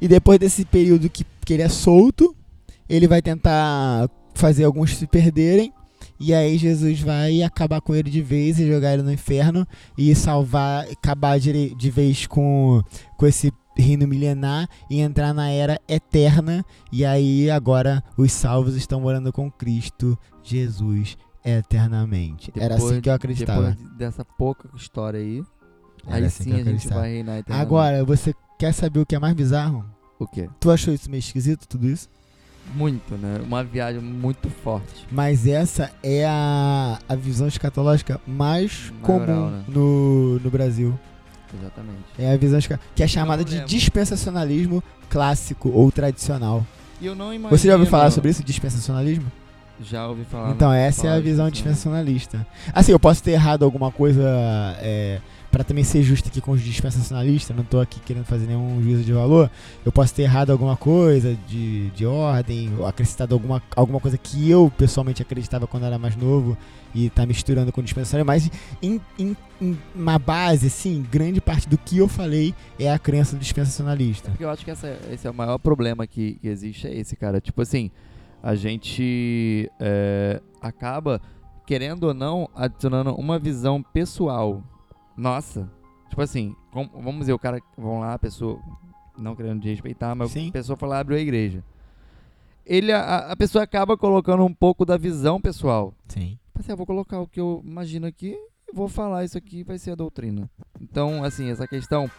[0.00, 2.34] E depois desse período que, que ele é solto,
[2.88, 5.72] ele vai tentar fazer alguns se perderem.
[6.20, 10.14] E aí Jesus vai acabar com ele de vez e jogar ele no inferno e
[10.14, 12.82] salvar, acabar de, de vez com,
[13.16, 16.64] com esse reino milenar e entrar na era eterna.
[16.92, 22.52] E aí agora os salvos estão morando com Cristo Jesus eternamente.
[22.56, 23.70] Era assim Depois- que eu acreditava.
[23.70, 25.42] Depois dessa pouca história aí,
[26.06, 27.66] Era aí assim sim a gente vai reinar eternamente.
[27.66, 29.84] Agora, você quer saber o que é mais bizarro?
[30.18, 30.48] O quê?
[30.58, 32.08] Tu achou isso meio esquisito, tudo isso?
[32.74, 33.40] Muito, né?
[33.44, 35.06] Uma viagem muito forte.
[35.10, 39.64] Mas essa é a, a visão escatológica mais Maioral, comum né?
[39.68, 40.98] no, no Brasil.
[41.58, 42.04] Exatamente.
[42.18, 46.64] É a visão esca- que é chamada de dispensacionalismo clássico ou tradicional.
[47.00, 47.56] E eu não imagino...
[47.58, 49.30] Você já ouviu falar sobre isso, dispensacionalismo?
[49.80, 50.50] Já ouvi falar.
[50.50, 52.18] Então, no- essa é a visão dispensacionalismo.
[52.18, 52.46] dispensacionalista.
[52.74, 54.22] Assim, eu posso ter errado alguma coisa
[54.80, 58.82] é, para também ser justo aqui com os dispensacionalistas, não tô aqui querendo fazer nenhum
[58.82, 59.50] juízo de valor.
[59.84, 64.50] Eu posso ter errado alguma coisa de, de ordem, ou acrescentado alguma, alguma coisa que
[64.50, 66.56] eu pessoalmente acreditava quando era mais novo
[66.94, 71.68] e tá misturando com o dispensacionalismo, mas em, em- em uma base, assim, grande parte
[71.68, 74.30] do que eu falei é a crença do dispensacionalista.
[74.30, 77.16] Porque eu acho que essa- esse é o maior problema que, que existe, é esse,
[77.16, 77.40] cara.
[77.40, 77.90] Tipo assim,
[78.42, 81.20] a gente é, acaba,
[81.66, 84.62] querendo ou não, adicionando uma visão pessoal.
[85.18, 85.68] Nossa.
[86.08, 88.58] Tipo assim, com- vamos dizer, o cara, vão lá, a pessoa,
[89.18, 90.48] não querendo respeitar, mas Sim.
[90.48, 91.62] a pessoa foi lá, abriu a igreja.
[92.64, 95.92] Ele, a, a pessoa acaba colocando um pouco da visão pessoal.
[96.06, 96.38] Sim.
[96.48, 98.36] Tipo assim, eu vou colocar o que eu imagino aqui
[98.68, 100.48] e vou falar isso aqui vai ser a doutrina.
[100.80, 102.10] Então, assim, essa questão,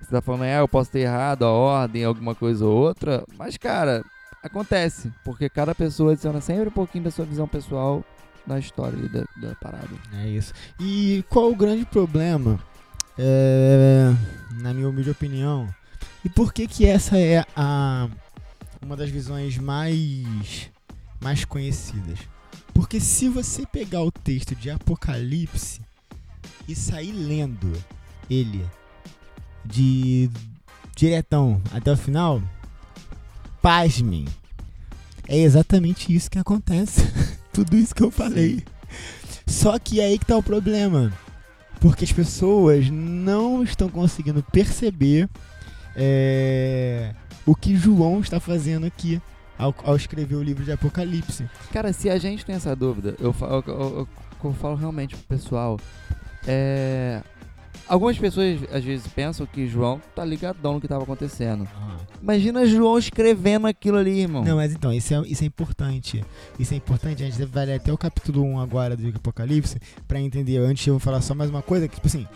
[0.00, 3.56] você tá falando, é, eu posso ter errado a ordem, alguma coisa ou outra, mas,
[3.56, 4.02] cara,
[4.42, 8.02] acontece, porque cada pessoa adiciona sempre um pouquinho da sua visão pessoal
[8.50, 9.88] na história da, da parada.
[10.14, 10.52] É isso.
[10.78, 12.58] E qual o grande problema,
[13.16, 14.12] é,
[14.60, 15.72] na minha humilde opinião,
[16.24, 18.08] e por que que essa é a
[18.82, 20.70] uma das visões mais
[21.20, 22.18] mais conhecidas?
[22.74, 25.80] Porque se você pegar o texto de Apocalipse
[26.66, 27.72] e sair lendo
[28.28, 28.64] ele
[29.64, 30.30] de
[30.96, 32.42] diretão até o final,
[33.62, 34.26] pasmem.
[35.28, 37.02] É exatamente isso que acontece.
[37.52, 38.62] Tudo isso que eu falei.
[39.46, 41.12] Só que é aí que tá o problema.
[41.80, 45.28] Porque as pessoas não estão conseguindo perceber
[45.96, 47.14] é,
[47.46, 49.20] o que João está fazendo aqui
[49.58, 51.48] ao, ao escrever o livro de Apocalipse.
[51.72, 54.08] Cara, se a gente tem essa dúvida, eu falo, eu, eu-
[54.44, 55.78] eu falo realmente pro pessoal,
[56.46, 57.22] é,
[57.90, 61.68] Algumas pessoas às vezes pensam que João tá ligadão no que tava acontecendo.
[61.74, 61.96] Ah.
[62.22, 64.44] Imagina João escrevendo aquilo ali, irmão.
[64.44, 66.24] Não, mas então, isso é, isso é importante.
[66.58, 67.22] Isso é importante.
[67.22, 70.58] A gente deve ler até o capítulo 1 agora do Apocalipse pra entender.
[70.58, 72.28] Antes eu vou falar só mais uma coisa, que tipo assim.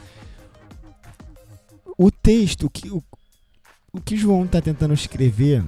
[1.96, 3.00] O texto, o que, o,
[3.92, 5.62] o que João tá tentando escrever.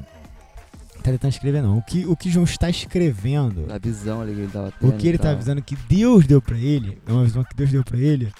[0.96, 1.78] Tá tentando escrever não.
[1.78, 3.66] O que, o que João está escrevendo.
[3.70, 4.90] A visão ali que ele tava tendo.
[4.90, 7.70] O que ele tá avisando que Deus deu pra ele, é uma visão que Deus
[7.70, 8.32] deu pra ele.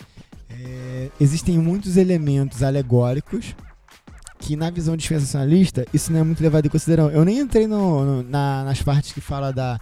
[0.65, 3.55] É, existem muitos elementos alegóricos
[4.39, 7.11] que na visão dispensacionalista isso não é muito levado em consideração.
[7.11, 9.81] Eu nem entrei no, no- na- nas partes que fala da,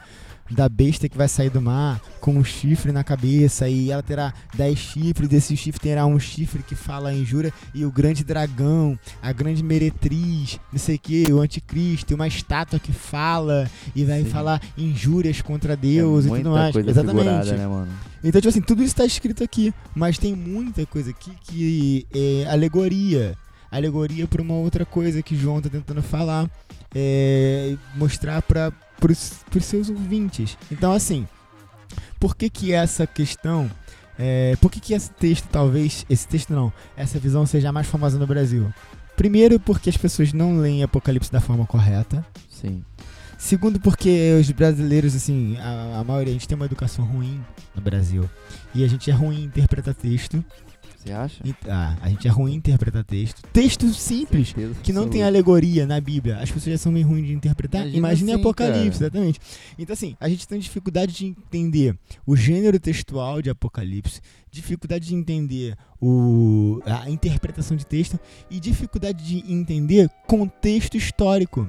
[0.51, 4.33] da besta que vai sair do mar com um chifre na cabeça e ela terá
[4.55, 9.33] dez chifres, desse chifre terá um chifre que fala injúria e o grande dragão, a
[9.33, 14.23] grande meretriz, não sei o que, o anticristo, e uma estátua que fala e vai
[14.23, 14.31] Sim.
[14.31, 16.77] falar injúrias contra Deus é e tudo mais.
[16.77, 17.53] Exatamente.
[17.53, 17.89] né?
[18.23, 22.47] Então, tipo assim, tudo isso tá escrito aqui, mas tem muita coisa aqui que é
[22.51, 23.37] alegoria.
[23.71, 26.49] Alegoria para uma outra coisa que João tá tentando falar,
[26.95, 28.73] é, mostrar para
[29.11, 30.57] os seus ouvintes.
[30.71, 31.27] Então, assim,
[32.19, 33.71] por que que essa questão,
[34.19, 37.87] é, por que que esse texto, talvez, esse texto não, essa visão seja a mais
[37.87, 38.73] famosa no Brasil?
[39.17, 42.27] Primeiro, porque as pessoas não leem Apocalipse da forma correta.
[42.51, 42.85] Sim.
[43.39, 47.83] Segundo, porque os brasileiros, assim, a, a maioria, a gente tem uma educação ruim no
[47.83, 48.29] Brasil.
[48.75, 50.45] E a gente é ruim em interpretar texto.
[51.05, 51.45] Você acha?
[51.69, 53.43] Ah, a gente é ruim em interpretar texto.
[53.53, 56.39] Texto simples, Certeza que não tem alegoria na Bíblia.
[56.39, 57.83] As pessoas já são meio ruins de interpretar.
[57.83, 59.05] Imagina Imagine assim, Apocalipse, cara.
[59.05, 59.41] exatamente.
[59.79, 65.15] Então, assim, a gente tem dificuldade de entender o gênero textual de Apocalipse, dificuldade de
[65.15, 68.19] entender o, a interpretação de texto
[68.51, 71.69] e dificuldade de entender contexto histórico.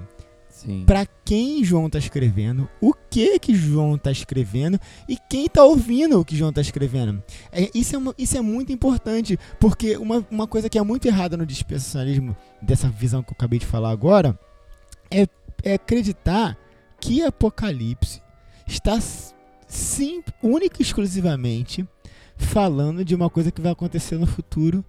[0.85, 6.19] Para quem João tá escrevendo, o que que João tá escrevendo e quem tá ouvindo
[6.19, 7.21] o que João tá escrevendo.
[7.51, 11.35] É, isso, é isso é muito importante, porque uma, uma coisa que é muito errada
[11.37, 14.37] no dispensacionalismo, dessa visão que eu acabei de falar agora,
[15.11, 15.27] é,
[15.63, 16.57] é acreditar
[16.99, 18.21] que Apocalipse
[18.67, 18.99] está
[19.67, 21.87] sim, única e exclusivamente
[22.37, 24.83] falando de uma coisa que vai acontecer no futuro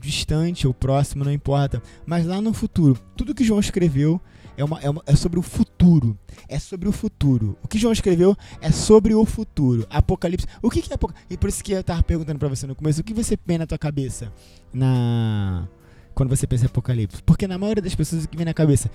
[0.00, 1.82] distante ou próximo, não importa.
[2.04, 4.20] Mas lá no futuro, tudo que João escreveu
[4.56, 6.18] é, uma, é, uma- é sobre o futuro.
[6.48, 7.56] É sobre o futuro.
[7.62, 9.86] O que João escreveu é sobre o futuro.
[9.90, 10.46] Apocalipse.
[10.62, 11.26] O que, que é Apocalipse?
[11.34, 13.58] E por isso que eu tava perguntando pra você no começo, o que você vê
[13.58, 14.32] na tua cabeça
[14.72, 15.66] na
[16.14, 17.22] quando você pensa em Apocalipse?
[17.22, 18.90] Porque na maioria das pessoas o que vem na cabeça,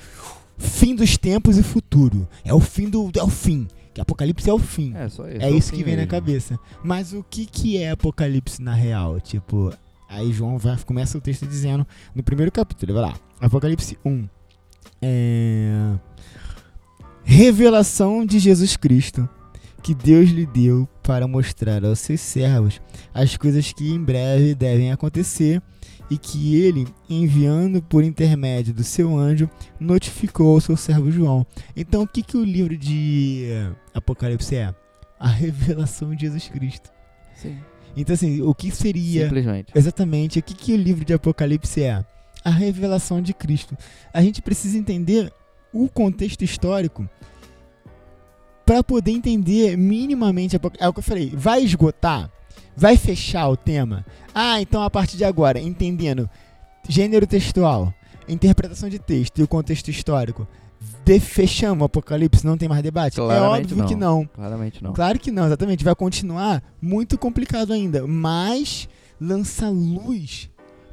[0.58, 2.28] fim dos tempos e futuro.
[2.43, 3.67] É o fim do é o fim.
[3.93, 4.95] Que Apocalipse é o fim.
[4.95, 5.41] É, só isso.
[5.41, 6.12] É o isso que vem na mesmo.
[6.12, 6.60] cabeça.
[6.84, 9.19] Mas o que, que é Apocalipse na real?
[9.19, 9.74] Tipo,
[10.08, 14.28] aí João vai, começa o texto dizendo, no primeiro capítulo, vai lá, Apocalipse 1.
[15.02, 15.94] É...
[17.24, 19.28] Revelação de Jesus Cristo,
[19.82, 22.82] que Deus lhe deu para mostrar aos seus servos
[23.14, 25.62] as coisas que em breve devem acontecer
[26.10, 31.48] e que ele, enviando por intermédio do seu anjo, notificou ao seu servo João.
[31.74, 34.76] Então, o que, que o livro de eh, Apocalipse é?
[35.18, 36.92] A revelação de Jesus Cristo.
[37.34, 37.58] Sim.
[37.96, 39.72] Então, assim, o que seria Simplesmente.
[39.74, 42.04] exatamente o que, que o livro de Apocalipse é?
[42.43, 43.77] A revelação de Cristo.
[44.13, 45.32] A gente precisa entender
[45.73, 47.08] o contexto histórico
[48.65, 50.56] para poder entender minimamente.
[50.80, 52.30] É o que eu falei, vai esgotar?
[52.75, 54.06] Vai fechar o tema?
[54.34, 56.30] Ah, então a partir de agora, entendendo
[56.88, 57.93] gênero textual,
[58.27, 60.47] interpretação de texto e o contexto histórico,
[61.06, 63.13] de- fechamos o Apocalipse, não tem mais debate?
[63.13, 64.25] é Claramente óbvio que não.
[64.25, 64.93] Claramente não.
[64.93, 65.84] Claro que não, exatamente.
[65.84, 68.88] Vai continuar muito complicado ainda, mas
[69.19, 70.49] lança luz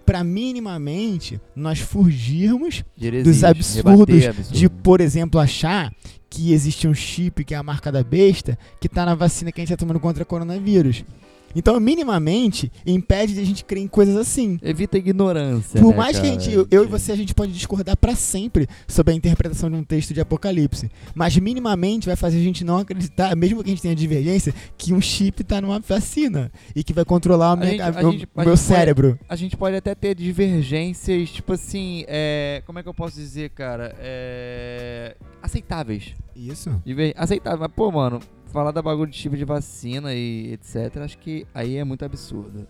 [0.09, 2.83] para minimamente nós fugirmos
[3.23, 4.59] dos absurdos absurdo.
[4.59, 5.93] de, por exemplo, achar
[6.31, 9.61] que existe um chip que é a marca da besta que tá na vacina que
[9.61, 11.05] a gente tá tomando contra o coronavírus.
[11.55, 14.59] Então, minimamente, impede de a gente crer em coisas assim.
[14.63, 15.81] Evita a ignorância.
[15.81, 16.41] Por né, mais que a cara?
[16.41, 19.77] gente, eu, eu e você, a gente pode discordar pra sempre sobre a interpretação de
[19.77, 20.91] um texto de Apocalipse.
[21.15, 24.93] Mas minimamente vai fazer a gente não acreditar, mesmo que a gente tenha divergência, que
[24.93, 27.93] um chip tá numa vacina e que vai controlar o A minha- gente- a meu,
[27.93, 29.19] gente- a meu gente pode- cérebro.
[29.29, 33.51] A gente pode até ter divergências, tipo assim, é, como é que eu posso dizer,
[33.51, 33.95] cara?
[33.99, 36.15] É, aceitáveis.
[36.37, 36.71] Isso.
[37.17, 38.21] Aceitável, mas pô, mano,
[38.53, 42.67] falar da bagulho de tipo de vacina e etc, acho que aí é muito absurdo.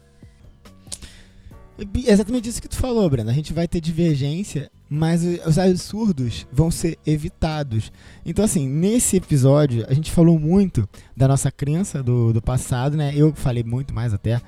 [1.79, 3.31] É exatamente isso que tu falou, Breno.
[3.31, 7.93] A gente vai ter divergência, mas os absurdos vão ser evitados.
[8.26, 13.12] Então, assim, nesse episódio, a gente falou muito da nossa crença do, do passado, né?
[13.14, 14.41] Eu falei muito mais até.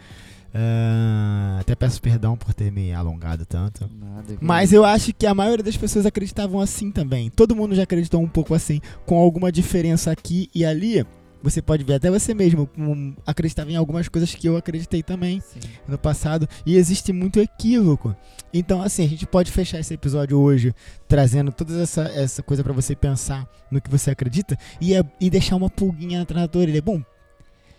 [0.52, 3.88] Ah, até peço perdão por ter me alongado tanto.
[3.96, 4.36] Nada.
[4.40, 7.30] Mas eu acho que a maioria das pessoas acreditavam assim também.
[7.30, 11.06] Todo mundo já acreditou um pouco assim, com alguma diferença aqui e ali,
[11.42, 15.40] você pode ver até você mesmo como acreditava em algumas coisas que eu acreditei também
[15.40, 15.60] Sim.
[15.88, 18.14] no passado e existe muito equívoco.
[18.52, 20.74] Então, assim, a gente pode fechar esse episódio hoje
[21.08, 25.30] trazendo toda essa, essa coisa pra você pensar no que você acredita e, é- e
[25.30, 26.82] deixar uma pulguinha atrás da tua orelha.
[26.82, 27.02] Bom,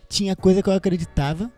[0.10, 1.52] tinha coisa que eu acreditava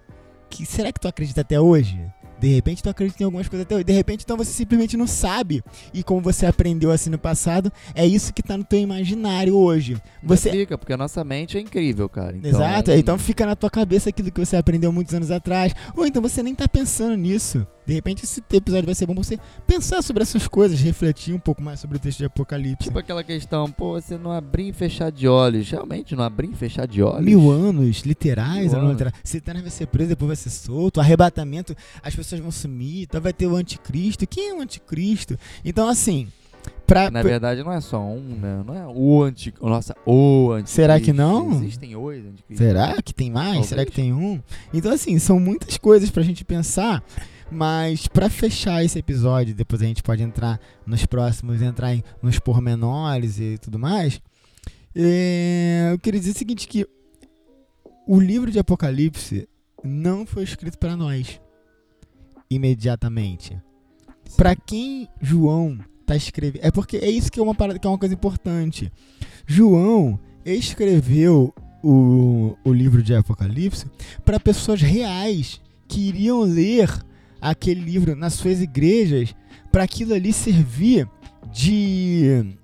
[0.49, 1.99] que será que tu acredita até hoje?
[2.43, 3.85] De repente tu acredita em algumas coisas até hoje.
[3.85, 5.63] De repente então você simplesmente não sabe.
[5.93, 9.95] E como você aprendeu assim no passado, é isso que tá no teu imaginário hoje.
[10.21, 12.35] Você Fica, porque a nossa mente é incrível, cara.
[12.35, 15.73] Então, Exato, então fica na tua cabeça aquilo que você aprendeu muitos anos atrás.
[15.95, 17.65] Ou então você nem tá pensando nisso.
[17.85, 19.37] De repente esse episódio vai ser bom pra você
[19.67, 22.87] pensar sobre essas coisas, refletir um pouco mais sobre o texto de Apocalipse.
[22.87, 25.69] Tipo aquela questão, pô, você não abrir e fechar de olhos.
[25.69, 27.25] Realmente, não abrir e fechar de olhos.
[27.25, 28.91] Mil anos, literais, Mil anos.
[28.91, 29.15] literais.
[29.23, 31.01] Satanás vai ser preso, depois vai ser solto.
[31.01, 33.03] Arrebatamento, as pessoas vão sumir.
[33.03, 34.27] Então vai ter o anticristo.
[34.27, 35.38] Quem é o anticristo?
[35.63, 36.27] Então, assim,
[36.86, 37.09] pra.
[37.09, 38.63] Na verdade, não é só um, né?
[38.65, 39.53] Não é o anti...
[39.61, 40.75] Nossa, o anticristo.
[40.75, 41.53] Será que não?
[41.53, 42.57] Existem oito anticristos.
[42.57, 43.45] Será que tem mais?
[43.45, 43.67] Talvez.
[43.67, 44.41] Será que tem um?
[44.73, 47.03] Então, assim, são muitas coisas pra gente pensar.
[47.51, 52.39] Mas pra fechar esse episódio, depois a gente pode entrar nos próximos, entrar em, nos
[52.39, 54.19] pormenores e tudo mais.
[54.95, 56.88] é, eu queria dizer o seguinte: que
[58.07, 59.47] o livro de Apocalipse
[59.84, 61.39] não foi escrito pra nós
[62.55, 63.57] imediatamente.
[64.35, 66.65] Pra quem João tá escrevendo.
[66.65, 68.91] É porque é isso que é uma parada, que é uma coisa importante.
[69.45, 73.85] João escreveu o, o livro de Apocalipse
[74.23, 76.89] para pessoas reais que iriam ler
[77.41, 79.35] aquele livro nas suas igrejas
[79.71, 81.07] para aquilo ali servir
[81.51, 82.55] de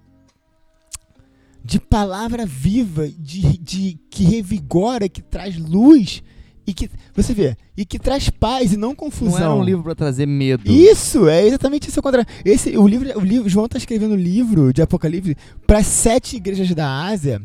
[1.64, 6.24] de palavra viva, de, de que revigora, que traz luz
[6.70, 9.40] e que você vê e que traz paz e não confusão.
[9.40, 10.70] Não era um livro pra trazer medo.
[10.72, 12.30] Isso, é exatamente isso contrário.
[12.46, 16.70] Esse, o livro, o livro, João está escrevendo o livro de Apocalipse para sete igrejas
[16.76, 17.42] da Ásia,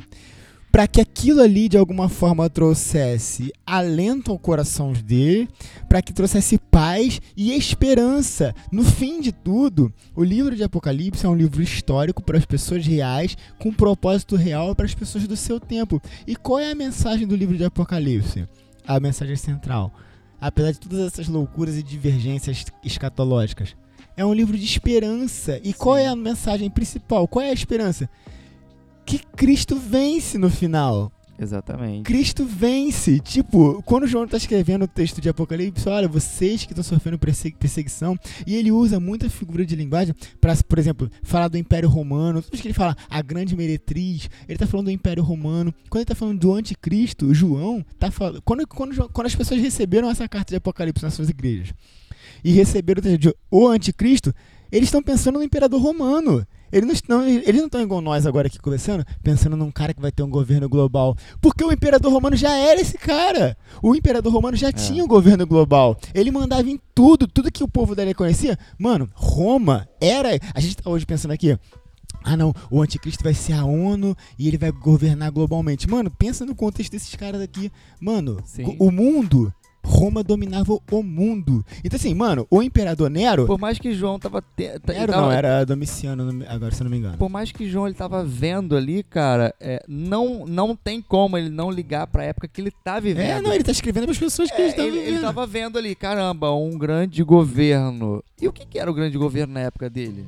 [0.70, 5.48] para que aquilo ali de alguma forma trouxesse alento ao coração dele,
[5.88, 8.54] para que trouxesse paz e esperança.
[8.70, 12.84] No fim de tudo, o livro de Apocalipse é um livro histórico para as pessoas
[12.84, 16.02] reais, com um propósito real para as pessoas do seu tempo.
[16.26, 18.46] E qual é a mensagem do livro de Apocalipse?
[18.86, 19.92] A mensagem central
[20.46, 23.74] apesar de todas essas loucuras e divergências escatológicas.
[24.14, 25.58] É um livro de esperança.
[25.64, 27.26] E qual é a mensagem principal?
[27.26, 28.10] Qual é a esperança?
[29.06, 31.10] Que Cristo vence no final.
[31.38, 32.04] Exatamente.
[32.04, 33.18] Cristo vence.
[33.20, 37.56] Tipo, quando João está escrevendo o texto de Apocalipse, olha, vocês que estão sofrendo persegui-
[37.58, 38.16] perseguição,
[38.46, 42.40] e ele usa muita figura de linguagem para, por exemplo, falar do Império Romano.
[42.42, 45.74] Todos que ele fala a grande meretriz, ele está falando do Império Romano.
[45.90, 48.40] Quando ele está falando do anticristo, João tá falando.
[48.42, 51.74] Quando, quando, quando as pessoas receberam essa carta de Apocalipse nas suas igrejas
[52.44, 53.02] e receberam
[53.50, 54.32] o anticristo,
[54.70, 56.46] eles estão pensando no imperador romano.
[56.74, 60.00] Eles não estão, eles não estão igual nós agora aqui conversando, pensando num cara que
[60.00, 61.16] vai ter um governo global.
[61.40, 63.56] Porque o imperador romano já era esse cara.
[63.80, 65.96] O imperador romano já tinha um governo global.
[66.12, 68.58] Ele mandava em tudo, tudo que o povo dele conhecia.
[68.76, 70.30] Mano, Roma era.
[70.52, 71.56] A gente tá hoje pensando aqui.
[72.24, 75.88] Ah não, o anticristo vai ser a ONU e ele vai governar globalmente.
[75.88, 77.70] Mano, pensa no contexto desses caras aqui.
[78.00, 78.76] Mano, Sim.
[78.80, 79.54] o mundo,
[79.84, 81.64] Roma dominava o mundo.
[81.84, 84.42] Então assim, mano, o imperador Nero, Por mais que João tava...
[84.56, 84.70] Te...
[84.88, 87.18] Nero tava- não, era Domiciano, agora se eu não me engano.
[87.18, 91.50] Por mais que João ele tava vendo ali, cara, é, não, não tem como ele
[91.50, 93.26] não ligar pra época que ele tá vivendo.
[93.26, 95.20] É, não, ele tá escrevendo as pessoas que É, ele tá ele, ele vivendo.
[95.22, 98.22] tava vendo ali, caramba, um grande governo.
[98.40, 100.26] E o que, que era o grande governo na época dele?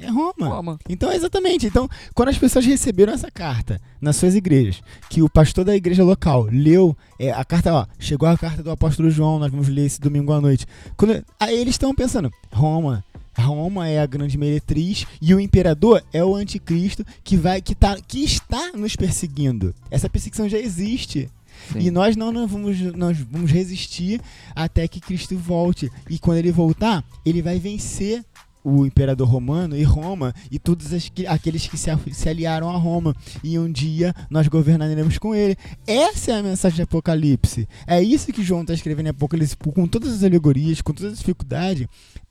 [0.00, 0.48] É Roma.
[0.48, 0.78] Roma.
[0.88, 1.66] Então, exatamente.
[1.66, 4.80] Então, quando as pessoas receberam essa carta nas suas igrejas,
[5.10, 8.70] que o pastor da igreja local leu é, a carta, ó, chegou a carta do
[8.70, 10.66] apóstolo João, nós vamos ler esse domingo à noite.
[10.96, 13.04] Quando, aí eles estão pensando, Roma.
[13.36, 17.96] Roma é a grande meretriz e o imperador é o anticristo que vai que, tá,
[18.00, 19.74] que está nos perseguindo.
[19.90, 21.28] Essa perseguição já existe.
[21.72, 21.80] Sim.
[21.80, 24.20] E nós não, não vamos, nós vamos resistir
[24.54, 25.90] até que Cristo volte.
[26.08, 28.24] E quando ele voltar, ele vai vencer
[28.68, 32.76] o imperador romano e Roma e todos as que- aqueles que se, se aliaram a
[32.76, 33.14] Roma.
[33.42, 35.56] E um dia nós governaremos com ele.
[35.86, 37.68] Essa é a mensagem de Apocalipse.
[37.86, 41.18] É isso que João está escrevendo em Apocalipse, com todas as alegorias, com todas as
[41.18, 41.86] dificuldades.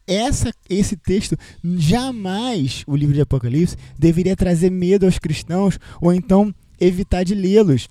[0.06, 6.54] Essa, esse texto, jamais o livro de Apocalipse deveria trazer medo aos cristãos ou então
[6.80, 7.88] evitar de lê-los.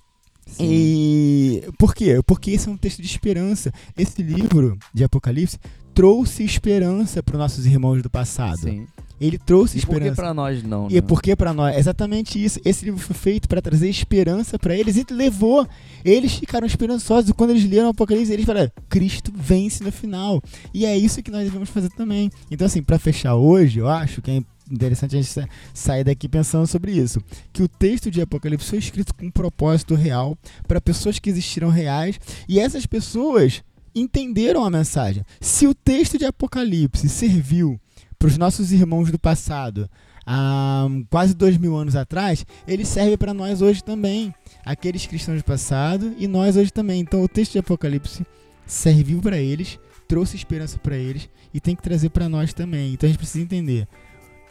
[0.59, 2.19] E por quê?
[2.25, 3.71] Porque esse é um texto de esperança.
[3.97, 5.57] Esse livro de Apocalipse
[5.97, 8.59] trouxe esperança para os nossos irmãos do passado.
[8.59, 8.85] Sim.
[9.19, 10.21] Ele trouxe E por que esperança.
[10.21, 10.87] pra nós não?
[10.89, 10.97] E né?
[10.99, 12.59] é porque para nós, exatamente isso.
[12.63, 15.67] Esse livro foi feito para trazer esperança para eles e levou.
[16.05, 17.31] Eles ficaram esperançosos.
[17.31, 20.39] Quando eles leram o Apocalipse, eles falaram: Cristo vence no final.
[20.71, 22.29] E é isso que nós devemos fazer também.
[22.51, 26.67] Então, assim, para fechar hoje, eu acho que é interessante a gente sair daqui pensando
[26.67, 27.19] sobre isso.
[27.51, 30.37] Que o texto de Apocalipse foi escrito com um propósito real
[30.67, 33.63] para pessoas que existiram reais e essas pessoas
[33.99, 35.23] entenderam a mensagem.
[35.39, 37.79] Se o texto de Apocalipse serviu
[38.17, 39.89] para os nossos irmãos do passado
[40.25, 44.33] há quase dois mil anos atrás, ele serve para nós hoje também.
[44.65, 46.99] Aqueles cristãos do passado e nós hoje também.
[46.99, 48.25] Então o texto de Apocalipse
[48.65, 52.93] serviu para eles, trouxe esperança para eles e tem que trazer para nós também.
[52.93, 53.87] Então a gente precisa entender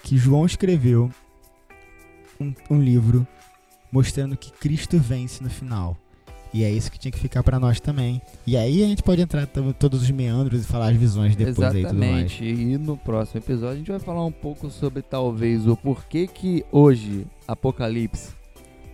[0.03, 1.11] que João escreveu
[2.41, 3.27] um, um livro
[3.91, 5.97] mostrando que Cristo vence no final.
[6.55, 8.23] E é isso que tinha que ficar para nós também.
[8.47, 11.87] E aí a gente pode entrar todos os meandros e falar as visões depois Exatamente.
[11.87, 12.39] aí tudo mais.
[12.41, 16.65] E no próximo episódio a gente vai falar um pouco sobre talvez o porquê que
[16.73, 18.31] hoje Apocalipse,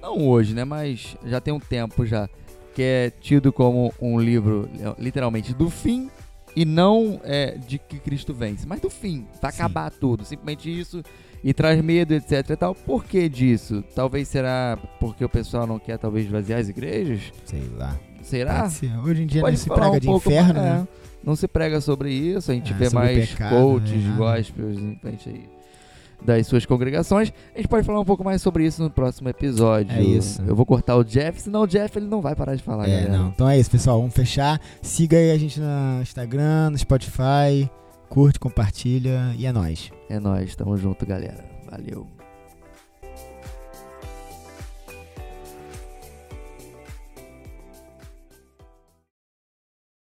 [0.00, 2.28] não hoje, né, mas já tem um tempo já,
[2.74, 6.10] que é tido como um livro literalmente do fim
[6.56, 9.58] e não é, de que Cristo vence, mas do fim, vai Sim.
[9.58, 11.02] acabar tudo, simplesmente isso
[11.42, 12.74] e traz medo, etc e tal.
[12.74, 13.82] Por que disso?
[13.94, 17.32] Talvez será porque o pessoal não quer talvez esvaziar as igrejas?
[17.44, 17.98] Sei lá.
[18.22, 18.70] Será?
[19.04, 20.86] Hoje em dia Pode não se prega um de inferno, né?
[20.88, 24.14] É, não se prega sobre isso, a gente é, vê mais pecado, coaches, né?
[24.16, 25.62] gospels, frente aí
[26.24, 27.32] das suas congregações.
[27.52, 29.96] A gente pode falar um pouco mais sobre isso no próximo episódio.
[29.96, 30.40] É isso.
[30.46, 32.90] Eu vou cortar o Jeff, senão o Jeff ele não vai parar de falar, é,
[32.90, 33.18] galera.
[33.18, 33.28] Não.
[33.30, 33.98] Então é isso, pessoal.
[33.98, 34.60] Vamos fechar.
[34.80, 37.68] Siga aí a gente no Instagram, no Spotify.
[38.12, 39.90] Curte, compartilha e é nóis.
[40.06, 40.54] É nóis.
[40.54, 41.42] Tamo junto, galera.
[41.70, 42.06] Valeu.